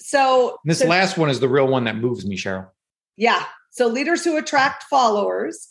So 0.00 0.56
this 0.64 0.78
so, 0.78 0.86
last 0.86 1.18
one 1.18 1.28
is 1.28 1.40
the 1.40 1.48
real 1.48 1.68
one 1.68 1.84
that 1.84 1.96
moves 1.96 2.26
me, 2.26 2.36
Cheryl. 2.36 2.68
Yeah. 3.16 3.44
So 3.70 3.86
leaders 3.86 4.24
who 4.24 4.36
attract 4.36 4.84
followers 4.84 5.68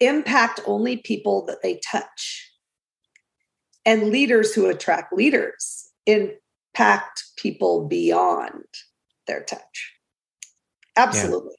impact 0.00 0.60
only 0.66 0.96
people 0.96 1.46
that 1.46 1.62
they 1.62 1.80
touch. 1.88 2.50
And 3.84 4.10
leaders 4.10 4.52
who 4.52 4.66
attract 4.66 5.12
leaders 5.12 5.88
impact 6.06 7.24
people 7.36 7.86
beyond 7.86 8.64
their 9.28 9.44
touch. 9.44 9.94
Absolutely. 10.96 11.54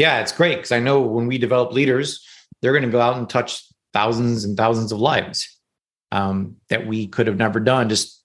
Yeah, 0.00 0.22
it's 0.22 0.32
great 0.32 0.56
because 0.56 0.72
I 0.72 0.80
know 0.80 1.02
when 1.02 1.26
we 1.26 1.36
develop 1.36 1.72
leaders, 1.72 2.26
they're 2.62 2.72
going 2.72 2.84
to 2.84 2.88
go 2.88 3.02
out 3.02 3.18
and 3.18 3.28
touch 3.28 3.62
thousands 3.92 4.44
and 4.44 4.56
thousands 4.56 4.92
of 4.92 4.98
lives 4.98 5.60
um, 6.10 6.56
that 6.70 6.86
we 6.86 7.06
could 7.06 7.26
have 7.26 7.36
never 7.36 7.60
done. 7.60 7.90
Just 7.90 8.24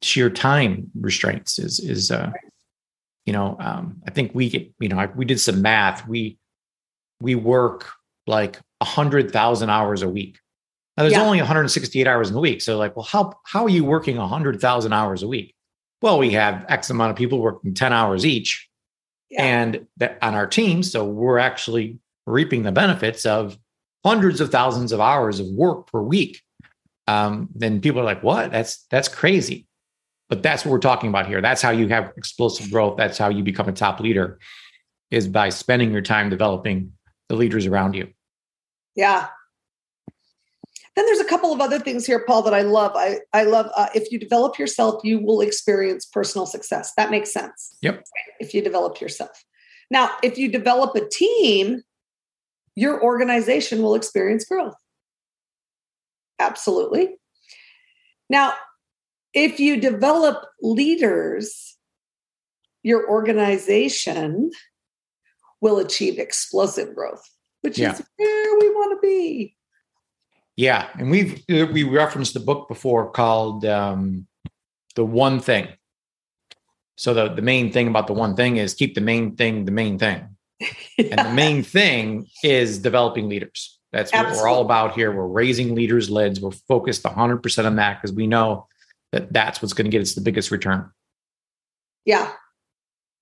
sheer 0.00 0.30
time 0.30 0.92
restraints 0.94 1.58
is 1.58 1.80
is 1.80 2.12
uh, 2.12 2.30
you 3.26 3.32
know 3.32 3.56
um, 3.58 4.00
I 4.06 4.12
think 4.12 4.30
we 4.32 4.48
get 4.48 4.72
you 4.78 4.90
know 4.90 5.10
we 5.16 5.24
did 5.24 5.40
some 5.40 5.60
math. 5.60 6.06
We 6.06 6.38
we 7.20 7.34
work 7.34 7.90
like 8.28 8.60
a 8.80 8.84
hundred 8.84 9.32
thousand 9.32 9.70
hours 9.70 10.02
a 10.02 10.08
week. 10.08 10.38
Now 10.96 11.02
there's 11.02 11.14
yeah. 11.14 11.24
only 11.24 11.38
168 11.38 12.06
hours 12.06 12.28
in 12.28 12.34
the 12.34 12.40
week. 12.40 12.62
So 12.62 12.78
like, 12.78 12.94
well, 12.94 13.08
how 13.10 13.32
how 13.44 13.64
are 13.64 13.68
you 13.68 13.84
working 13.84 14.18
a 14.18 14.28
hundred 14.28 14.60
thousand 14.60 14.92
hours 14.92 15.24
a 15.24 15.26
week? 15.26 15.52
Well, 16.00 16.20
we 16.20 16.30
have 16.30 16.64
X 16.68 16.90
amount 16.90 17.10
of 17.10 17.16
people 17.16 17.40
working 17.40 17.74
10 17.74 17.92
hours 17.92 18.24
each. 18.24 18.68
Yeah. 19.32 19.44
And 19.44 19.86
that 19.96 20.18
on 20.20 20.34
our 20.34 20.46
team. 20.46 20.82
So 20.82 21.04
we're 21.04 21.38
actually 21.38 21.98
reaping 22.26 22.62
the 22.62 22.72
benefits 22.72 23.24
of 23.24 23.58
hundreds 24.04 24.40
of 24.40 24.50
thousands 24.50 24.92
of 24.92 25.00
hours 25.00 25.40
of 25.40 25.46
work 25.46 25.90
per 25.90 26.02
week. 26.02 26.42
Um, 27.08 27.48
then 27.54 27.80
people 27.80 28.00
are 28.00 28.04
like, 28.04 28.22
what? 28.22 28.52
That's 28.52 28.84
that's 28.90 29.08
crazy. 29.08 29.66
But 30.28 30.42
that's 30.42 30.64
what 30.64 30.70
we're 30.72 30.78
talking 30.78 31.08
about 31.08 31.26
here. 31.26 31.40
That's 31.40 31.62
how 31.62 31.70
you 31.70 31.88
have 31.88 32.12
explosive 32.16 32.70
growth. 32.70 32.96
That's 32.96 33.18
how 33.18 33.30
you 33.30 33.42
become 33.42 33.68
a 33.68 33.72
top 33.72 34.00
leader, 34.00 34.38
is 35.10 35.28
by 35.28 35.48
spending 35.48 35.92
your 35.92 36.02
time 36.02 36.30
developing 36.30 36.92
the 37.28 37.36
leaders 37.36 37.66
around 37.66 37.94
you. 37.94 38.12
Yeah. 38.94 39.28
Then 40.94 41.06
there's 41.06 41.20
a 41.20 41.24
couple 41.24 41.52
of 41.52 41.60
other 41.60 41.78
things 41.78 42.04
here, 42.04 42.22
Paul, 42.26 42.42
that 42.42 42.52
I 42.52 42.62
love. 42.62 42.92
I, 42.94 43.20
I 43.32 43.44
love 43.44 43.70
uh, 43.74 43.88
if 43.94 44.12
you 44.12 44.18
develop 44.18 44.58
yourself, 44.58 45.00
you 45.04 45.18
will 45.20 45.40
experience 45.40 46.04
personal 46.04 46.44
success. 46.44 46.92
That 46.96 47.10
makes 47.10 47.32
sense. 47.32 47.76
Yep. 47.80 48.04
If 48.40 48.52
you 48.52 48.62
develop 48.62 49.00
yourself. 49.00 49.42
Now, 49.90 50.10
if 50.22 50.36
you 50.36 50.48
develop 50.48 50.94
a 50.94 51.08
team, 51.08 51.82
your 52.74 53.02
organization 53.02 53.82
will 53.82 53.94
experience 53.94 54.44
growth. 54.44 54.74
Absolutely. 56.38 57.16
Now, 58.28 58.54
if 59.34 59.60
you 59.60 59.80
develop 59.80 60.44
leaders, 60.60 61.76
your 62.82 63.08
organization 63.08 64.50
will 65.60 65.78
achieve 65.78 66.18
explosive 66.18 66.94
growth, 66.94 67.22
which 67.60 67.78
yeah. 67.78 67.92
is 67.92 68.02
where 68.16 68.58
we 68.58 68.70
want 68.70 69.00
to 69.00 69.06
be. 69.06 69.56
Yeah, 70.56 70.88
and 70.98 71.10
we've 71.10 71.42
uh, 71.50 71.66
we 71.72 71.82
referenced 71.82 72.34
the 72.34 72.40
book 72.40 72.68
before 72.68 73.10
called 73.10 73.64
um, 73.64 74.26
"The 74.94 75.04
One 75.04 75.40
Thing." 75.40 75.68
So 76.96 77.14
the 77.14 77.28
the 77.28 77.42
main 77.42 77.72
thing 77.72 77.88
about 77.88 78.06
the 78.06 78.12
one 78.12 78.36
thing 78.36 78.58
is 78.58 78.74
keep 78.74 78.94
the 78.94 79.00
main 79.00 79.34
thing 79.36 79.64
the 79.64 79.72
main 79.72 79.98
thing, 79.98 80.36
yeah. 80.98 81.06
and 81.10 81.28
the 81.30 81.32
main 81.32 81.62
thing 81.78 82.26
is 82.44 82.78
developing 82.78 83.28
leaders. 83.28 83.78
That's 83.92 84.12
what 84.12 84.26
we're 84.30 84.48
all 84.48 84.62
about 84.62 84.94
here. 84.94 85.12
We're 85.12 85.26
raising 85.26 85.74
leaders' 85.74 86.08
lids. 86.08 86.40
We're 86.40 86.50
focused 86.50 87.02
100% 87.02 87.66
on 87.66 87.76
that 87.76 88.00
because 88.00 88.16
we 88.16 88.26
know 88.26 88.66
that 89.12 89.30
that's 89.32 89.60
what's 89.60 89.74
going 89.74 89.84
to 89.84 89.90
get 89.90 90.00
us 90.00 90.14
the 90.14 90.22
biggest 90.22 90.50
return. 90.50 90.90
Yeah. 92.06 92.32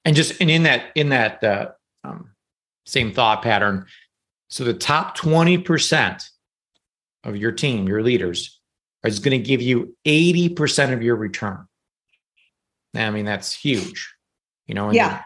And 0.05 0.15
just 0.15 0.41
and 0.41 0.49
in 0.49 0.63
that 0.63 0.93
in 0.95 1.09
that 1.11 1.43
uh, 1.43 1.71
um, 2.05 2.31
same 2.87 3.13
thought 3.13 3.43
pattern. 3.43 3.87
So 4.49 4.65
the 4.65 4.75
top 4.75 5.17
20% 5.17 6.30
of 7.25 7.37
your 7.37 7.53
team, 7.53 7.87
your 7.87 8.03
leaders, 8.03 8.61
is 9.05 9.19
going 9.19 9.39
to 9.39 9.47
give 9.47 9.63
you 9.63 9.97
80% 10.07 10.93
of 10.93 11.03
your 11.03 11.17
return. 11.17 11.67
I 12.95 13.11
mean, 13.11 13.25
that's 13.25 13.53
huge, 13.53 14.15
you 14.67 14.75
know? 14.75 14.87
And 14.87 14.95
yeah. 14.95 15.23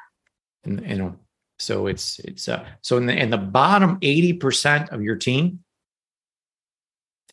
And, 0.65 0.85
you 0.89 0.97
know, 0.97 1.17
so 1.59 1.87
it's, 1.87 2.19
it's, 2.21 2.49
uh, 2.49 2.65
so 2.83 2.97
in 2.97 3.07
the, 3.07 3.17
in 3.17 3.31
the 3.31 3.39
bottom 3.39 3.99
80% 4.01 4.91
of 4.91 5.03
your 5.03 5.17
team 5.17 5.61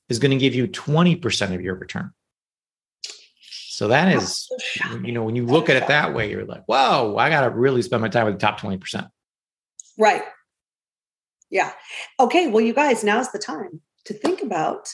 is 0.09 0.19
going 0.19 0.31
to 0.31 0.37
give 0.37 0.55
you 0.55 0.67
20% 0.67 1.55
of 1.55 1.61
your 1.61 1.75
return. 1.75 2.11
So 3.69 3.87
that 3.87 4.13
is, 4.13 4.47
you 5.01 5.11
know, 5.11 5.23
when 5.23 5.35
you 5.35 5.45
look 5.45 5.69
at 5.69 5.75
it 5.75 5.87
that 5.87 6.13
way, 6.13 6.29
you're 6.29 6.45
like, 6.45 6.63
whoa, 6.65 7.15
I 7.17 7.29
got 7.29 7.41
to 7.41 7.49
really 7.49 7.81
spend 7.81 8.01
my 8.01 8.09
time 8.09 8.25
with 8.25 8.35
the 8.35 8.39
top 8.39 8.59
20%. 8.59 9.09
Right. 9.97 10.21
Yeah. 11.49 11.71
Okay. 12.19 12.47
Well, 12.47 12.63
you 12.63 12.73
guys, 12.73 13.03
now's 13.03 13.31
the 13.31 13.39
time 13.39 13.81
to 14.05 14.13
think 14.13 14.41
about 14.41 14.89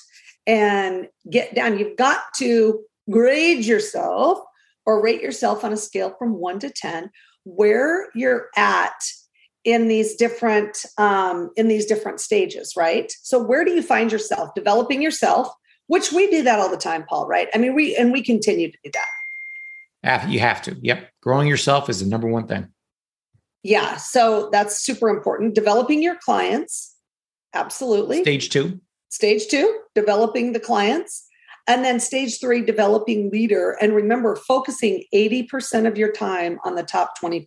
and 0.46 1.08
get 1.30 1.56
down. 1.56 1.78
You've 1.78 1.98
got 1.98 2.22
to 2.38 2.82
grade 3.10 3.66
yourself 3.66 4.40
or 4.86 5.04
rate 5.04 5.22
yourself 5.22 5.64
on 5.64 5.74
a 5.74 5.78
scale 5.78 6.16
from 6.18 6.34
one 6.34 6.60
to 6.60 6.70
10, 6.70 7.10
where 7.44 8.10
you're 8.16 8.48
at 8.56 8.96
in 9.64 9.88
these 9.90 10.16
different 10.16 10.86
um, 10.98 11.52
in 11.58 11.68
these 11.68 11.86
different 11.86 12.22
stages 12.22 12.74
right 12.78 13.12
so 13.22 13.42
where 13.42 13.66
do 13.66 13.72
you 13.72 13.82
find 13.82 14.14
yourself 14.14 14.50
developing 14.56 15.02
yourself 15.02 15.50
which 15.88 16.14
we 16.14 16.30
do 16.30 16.42
that 16.44 16.60
all 16.60 16.70
the 16.70 16.78
time 16.78 17.04
paul 17.04 17.28
right 17.28 17.50
i 17.54 17.58
mean 17.58 17.76
we 17.76 17.94
and 17.98 18.14
we 18.14 18.22
continue 18.22 18.72
to 18.72 18.78
do 18.86 18.92
that 18.94 20.30
you 20.30 20.40
have 20.40 20.62
to 20.62 20.78
yep 20.82 21.10
growing 21.22 21.50
yourself 21.50 21.90
is 21.90 22.00
the 22.00 22.06
number 22.06 22.30
one 22.30 22.48
thing 22.48 22.72
yeah. 23.68 23.98
So 23.98 24.50
that's 24.50 24.80
super 24.80 25.10
important. 25.10 25.54
Developing 25.54 26.02
your 26.02 26.16
clients. 26.16 26.96
Absolutely. 27.54 28.22
Stage 28.22 28.50
two. 28.50 28.80
Stage 29.10 29.48
two, 29.48 29.80
developing 29.96 30.54
the 30.54 30.60
clients. 30.60 31.26
And 31.68 31.84
then 31.84 32.00
stage 32.00 32.40
three, 32.40 32.62
developing 32.62 33.30
leader. 33.30 33.78
And 33.82 33.94
remember, 33.94 34.36
focusing 34.36 35.04
80% 35.14 35.86
of 35.86 35.98
your 35.98 36.12
time 36.12 36.60
on 36.64 36.76
the 36.76 36.84
top 36.84 37.14
20%. 37.22 37.46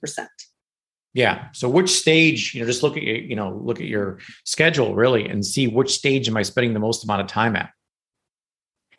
Yeah. 1.15 1.49
So 1.53 1.69
which 1.69 1.91
stage, 1.91 2.55
you 2.55 2.61
know, 2.61 2.67
just 2.67 2.83
look 2.83 2.97
at 2.97 3.03
you 3.03 3.35
know, 3.35 3.61
look 3.65 3.81
at 3.81 3.87
your 3.87 4.19
schedule 4.45 4.95
really 4.95 5.27
and 5.27 5.45
see 5.45 5.67
which 5.67 5.93
stage 5.93 6.29
am 6.29 6.37
I 6.37 6.43
spending 6.43 6.73
the 6.73 6.81
most 6.81 7.03
amount 7.03 7.23
of 7.23 7.27
time 7.27 7.57
at? 7.57 7.71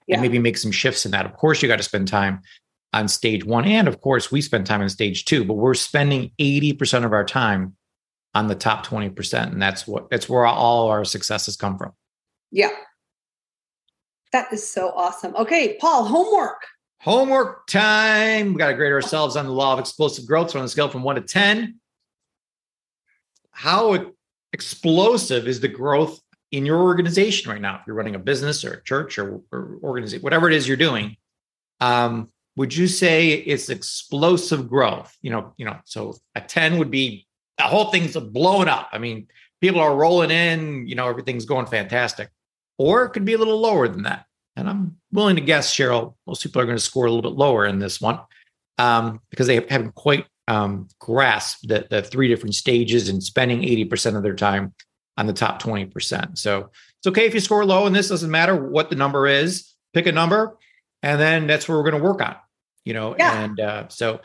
Yeah. 0.08 0.16
And 0.16 0.22
maybe 0.22 0.40
make 0.40 0.58
some 0.58 0.72
shifts 0.72 1.06
in 1.06 1.12
that. 1.12 1.26
Of 1.26 1.34
course, 1.34 1.62
you 1.62 1.68
got 1.70 1.78
to 1.78 1.84
spend 1.84 2.08
time 2.08 2.42
on 2.92 3.08
stage 3.08 3.46
one. 3.46 3.66
And 3.66 3.88
of 3.88 4.02
course, 4.02 4.32
we 4.32 4.42
spend 4.42 4.66
time 4.66 4.82
on 4.82 4.90
stage 4.90 5.24
two, 5.24 5.46
but 5.46 5.54
we're 5.54 5.74
spending 5.74 6.32
80% 6.40 7.06
of 7.06 7.14
our 7.14 7.24
time 7.24 7.78
on 8.34 8.48
the 8.48 8.56
top 8.56 8.86
20%. 8.86 9.52
And 9.52 9.62
that's 9.62 9.88
what 9.88 10.10
that's 10.10 10.28
where 10.28 10.46
all 10.46 10.90
our 10.90 11.06
successes 11.06 11.56
come 11.56 11.78
from. 11.78 11.94
Yeah. 12.52 12.72
That 14.32 14.52
is 14.54 14.70
so 14.70 14.92
awesome. 14.96 15.36
Okay, 15.36 15.78
Paul, 15.80 16.06
homework. 16.06 16.66
Homework 17.02 17.68
time. 17.68 18.54
We 18.54 18.60
got 18.60 18.68
to 18.68 18.76
grade 18.76 18.92
ourselves 18.92 19.36
on 19.36 19.46
the 19.46 19.52
law 19.52 19.74
of 19.74 19.80
explosive 19.80 20.26
growth. 20.26 20.52
So 20.52 20.60
on 20.60 20.66
a 20.66 20.70
scale 20.70 20.88
from 20.88 21.04
one 21.04 21.16
to 21.16 21.22
10, 21.22 21.80
how 23.52 24.12
explosive 24.54 25.48
is 25.48 25.60
the 25.60 25.68
growth 25.68 26.22
in 26.52 26.66
your 26.66 26.80
organization 26.80 27.52
right 27.52 27.62
now? 27.62 27.80
If 27.80 27.88
you're 27.88 27.96
running 27.96 28.16
a 28.16 28.20
business 28.20 28.64
or 28.64 28.74
a 28.74 28.84
church 28.84 29.18
or, 29.18 29.42
or 29.52 29.80
organization, 29.84 30.24
whatever 30.24 30.48
it 30.48 30.54
is 30.54 30.68
you're 30.68 30.78
doing, 30.78 31.18
um, 31.80 32.30
would 32.56 32.76
you 32.76 32.88
say 32.88 33.30
it's 33.30 33.70
explosive 33.70 34.70
growth? 34.70 35.16
You 35.22 35.32
know, 35.32 35.54
you 35.58 35.66
know, 35.66 35.78
so 35.86 36.16
a 36.36 36.42
10 36.42 36.78
would 36.78 36.92
be 36.92 37.28
the 37.58 37.64
whole 37.64 37.92
thing's 37.92 38.16
blowing 38.16 38.68
up. 38.68 38.90
I 38.92 38.98
mean, 38.98 39.28
people 39.62 39.82
are 39.82 39.96
rolling 39.96 40.32
in, 40.32 40.88
you 40.88 40.96
know, 40.96 41.08
everything's 41.08 41.46
going 41.46 41.66
fantastic. 41.66 42.30
Or 42.82 43.04
it 43.04 43.10
could 43.10 43.26
be 43.26 43.34
a 43.34 43.38
little 43.38 43.60
lower 43.60 43.88
than 43.88 44.04
that. 44.04 44.26
And 44.56 44.68
I'm 44.68 44.98
willing 45.12 45.36
to 45.36 45.42
guess, 45.42 45.74
Cheryl, 45.74 46.16
most 46.26 46.42
people 46.42 46.62
are 46.62 46.66
going 46.66 46.78
to 46.78 46.84
score 46.84 47.06
a 47.06 47.12
little 47.12 47.30
bit 47.30 47.38
lower 47.38 47.66
in 47.68 47.78
this 47.78 48.02
one 48.02 48.20
um, 48.80 49.22
because 49.30 49.46
they 49.46 49.56
haven't 49.70 49.94
quite 49.94 50.26
um, 50.48 50.88
grasped 51.00 51.68
the, 51.68 51.86
the 51.90 52.02
three 52.02 52.28
different 52.28 52.56
stages 52.56 53.08
and 53.08 53.22
spending 53.22 53.62
80% 53.62 54.18
of 54.18 54.24
their 54.24 54.36
time 54.36 54.74
on 55.16 55.28
the 55.28 55.34
top 55.34 55.62
20%. 55.62 56.38
So 56.40 56.72
it's 56.98 57.08
okay 57.08 57.28
if 57.28 57.36
you 57.36 57.40
score 57.40 57.64
low, 57.66 57.86
and 57.86 57.96
this 57.96 58.10
doesn't 58.10 58.32
matter 58.32 58.56
what 58.56 58.90
the 58.90 58.96
number 58.96 59.28
is. 59.28 59.72
Pick 59.94 60.08
a 60.08 60.12
number, 60.12 60.58
and 61.04 61.22
then 61.22 61.46
that's 61.46 61.70
where 61.70 61.78
we're 61.78 61.90
going 61.90 62.02
to 62.02 62.08
work 62.08 62.22
on. 62.22 62.36
You 62.84 62.94
know, 62.96 63.16
yeah. 63.16 63.44
and 63.44 63.60
uh, 63.60 63.88
so 63.90 64.22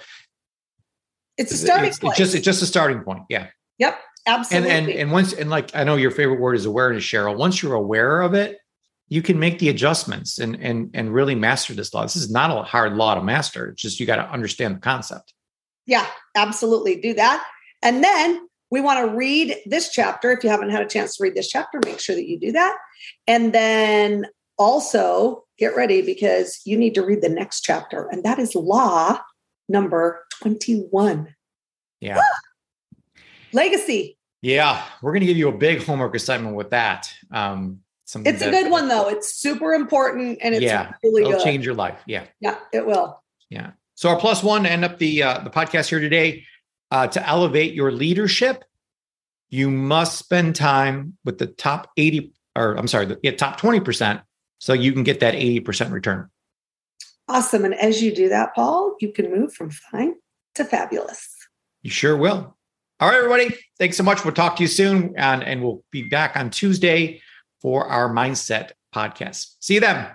it's 1.36 1.52
a 1.52 1.56
starting 1.56 1.88
it's, 1.88 1.98
point. 1.98 2.12
It's 2.12 2.18
just 2.18 2.34
it's 2.34 2.44
just 2.44 2.62
a 2.62 2.66
starting 2.66 3.00
point. 3.00 3.24
Yeah. 3.28 3.48
Yep. 3.78 4.00
Absolutely. 4.26 4.70
And 4.70 4.88
and 4.88 4.98
and 4.98 5.12
once 5.12 5.32
and 5.32 5.48
like 5.50 5.74
I 5.74 5.84
know 5.84 5.96
your 5.96 6.10
favorite 6.10 6.40
word 6.40 6.54
is 6.56 6.66
awareness, 6.66 7.04
Cheryl. 7.04 7.36
Once 7.36 7.62
you're 7.62 7.74
aware 7.74 8.22
of 8.22 8.34
it, 8.34 8.58
you 9.08 9.22
can 9.22 9.38
make 9.38 9.58
the 9.58 9.68
adjustments 9.68 10.38
and 10.38 10.56
and 10.60 10.90
and 10.94 11.14
really 11.14 11.34
master 11.34 11.74
this 11.74 11.94
law. 11.94 12.02
This 12.02 12.16
is 12.16 12.30
not 12.30 12.50
a 12.50 12.62
hard 12.62 12.94
law 12.94 13.14
to 13.14 13.22
master. 13.22 13.68
It's 13.68 13.82
just 13.82 14.00
you 14.00 14.06
got 14.06 14.16
to 14.16 14.28
understand 14.30 14.76
the 14.76 14.80
concept. 14.80 15.32
Yeah, 15.86 16.06
absolutely. 16.34 17.00
Do 17.00 17.14
that. 17.14 17.46
And 17.82 18.02
then 18.02 18.48
we 18.70 18.80
want 18.80 19.06
to 19.06 19.16
read 19.16 19.56
this 19.66 19.90
chapter. 19.90 20.32
If 20.32 20.42
you 20.42 20.50
haven't 20.50 20.70
had 20.70 20.82
a 20.82 20.88
chance 20.88 21.16
to 21.16 21.22
read 21.22 21.36
this 21.36 21.48
chapter, 21.48 21.78
make 21.84 22.00
sure 22.00 22.16
that 22.16 22.28
you 22.28 22.40
do 22.40 22.50
that. 22.52 22.76
And 23.28 23.52
then 23.52 24.26
also 24.58 25.44
get 25.58 25.76
ready 25.76 26.02
because 26.02 26.60
you 26.64 26.76
need 26.76 26.94
to 26.94 27.04
read 27.04 27.22
the 27.22 27.28
next 27.28 27.60
chapter, 27.60 28.08
and 28.08 28.24
that 28.24 28.38
is 28.38 28.54
law 28.54 29.20
number 29.68 30.24
21. 30.42 31.34
Yeah. 32.00 32.20
Legacy. 33.52 34.15
Yeah, 34.42 34.84
we're 35.02 35.12
going 35.12 35.20
to 35.20 35.26
give 35.26 35.36
you 35.36 35.48
a 35.48 35.56
big 35.56 35.82
homework 35.82 36.14
assignment 36.14 36.56
with 36.56 36.70
that. 36.70 37.12
Um, 37.30 37.80
it's 38.14 38.42
a 38.42 38.50
good 38.50 38.70
one 38.70 38.86
though. 38.86 39.08
It's 39.08 39.34
super 39.34 39.72
important 39.72 40.38
and 40.40 40.54
it's 40.54 40.62
yeah, 40.62 40.92
really 41.02 41.22
it'll 41.22 41.32
good. 41.32 41.42
change 41.42 41.66
your 41.66 41.74
life. 41.74 42.00
Yeah. 42.06 42.26
Yeah, 42.40 42.56
it 42.72 42.86
will. 42.86 43.20
Yeah. 43.50 43.72
So 43.94 44.10
our 44.10 44.18
plus 44.18 44.44
one 44.44 44.62
to 44.62 44.70
end 44.70 44.84
up 44.84 44.98
the 44.98 45.22
uh, 45.22 45.40
the 45.40 45.50
podcast 45.50 45.88
here 45.88 45.98
today 45.98 46.44
uh, 46.92 47.08
to 47.08 47.28
elevate 47.28 47.74
your 47.74 47.90
leadership, 47.90 48.64
you 49.48 49.70
must 49.70 50.18
spend 50.18 50.54
time 50.54 51.16
with 51.24 51.38
the 51.38 51.46
top 51.46 51.90
80 51.96 52.32
or 52.56 52.74
I'm 52.74 52.88
sorry, 52.88 53.06
the 53.06 53.18
yeah, 53.22 53.32
top 53.32 53.60
20% 53.60 54.22
so 54.58 54.72
you 54.72 54.92
can 54.92 55.02
get 55.02 55.20
that 55.20 55.34
80% 55.34 55.92
return. 55.92 56.30
Awesome. 57.28 57.64
And 57.64 57.74
as 57.74 58.02
you 58.02 58.14
do 58.14 58.28
that, 58.28 58.54
Paul, 58.54 58.96
you 59.00 59.12
can 59.12 59.30
move 59.30 59.52
from 59.52 59.70
fine 59.70 60.14
to 60.54 60.64
fabulous. 60.64 61.28
You 61.82 61.90
sure 61.90 62.16
will. 62.16 62.55
All 62.98 63.08
right, 63.08 63.18
everybody. 63.18 63.54
Thanks 63.78 63.96
so 63.96 64.02
much. 64.02 64.24
We'll 64.24 64.32
talk 64.32 64.56
to 64.56 64.62
you 64.62 64.68
soon. 64.68 65.14
And, 65.16 65.42
and 65.42 65.62
we'll 65.62 65.82
be 65.90 66.08
back 66.08 66.36
on 66.36 66.50
Tuesday 66.50 67.20
for 67.60 67.86
our 67.86 68.08
mindset 68.08 68.72
podcast. 68.94 69.54
See 69.60 69.74
you 69.74 69.80
then. 69.80 70.08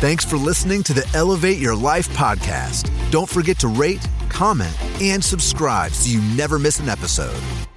Thanks 0.00 0.24
for 0.24 0.36
listening 0.36 0.84
to 0.84 0.92
the 0.92 1.08
Elevate 1.14 1.58
Your 1.58 1.74
Life 1.74 2.08
podcast. 2.10 2.88
Don't 3.10 3.28
forget 3.28 3.58
to 3.60 3.68
rate, 3.68 4.06
comment, 4.28 4.76
and 5.00 5.22
subscribe 5.22 5.90
so 5.90 6.10
you 6.10 6.20
never 6.36 6.58
miss 6.58 6.78
an 6.78 6.88
episode. 6.88 7.67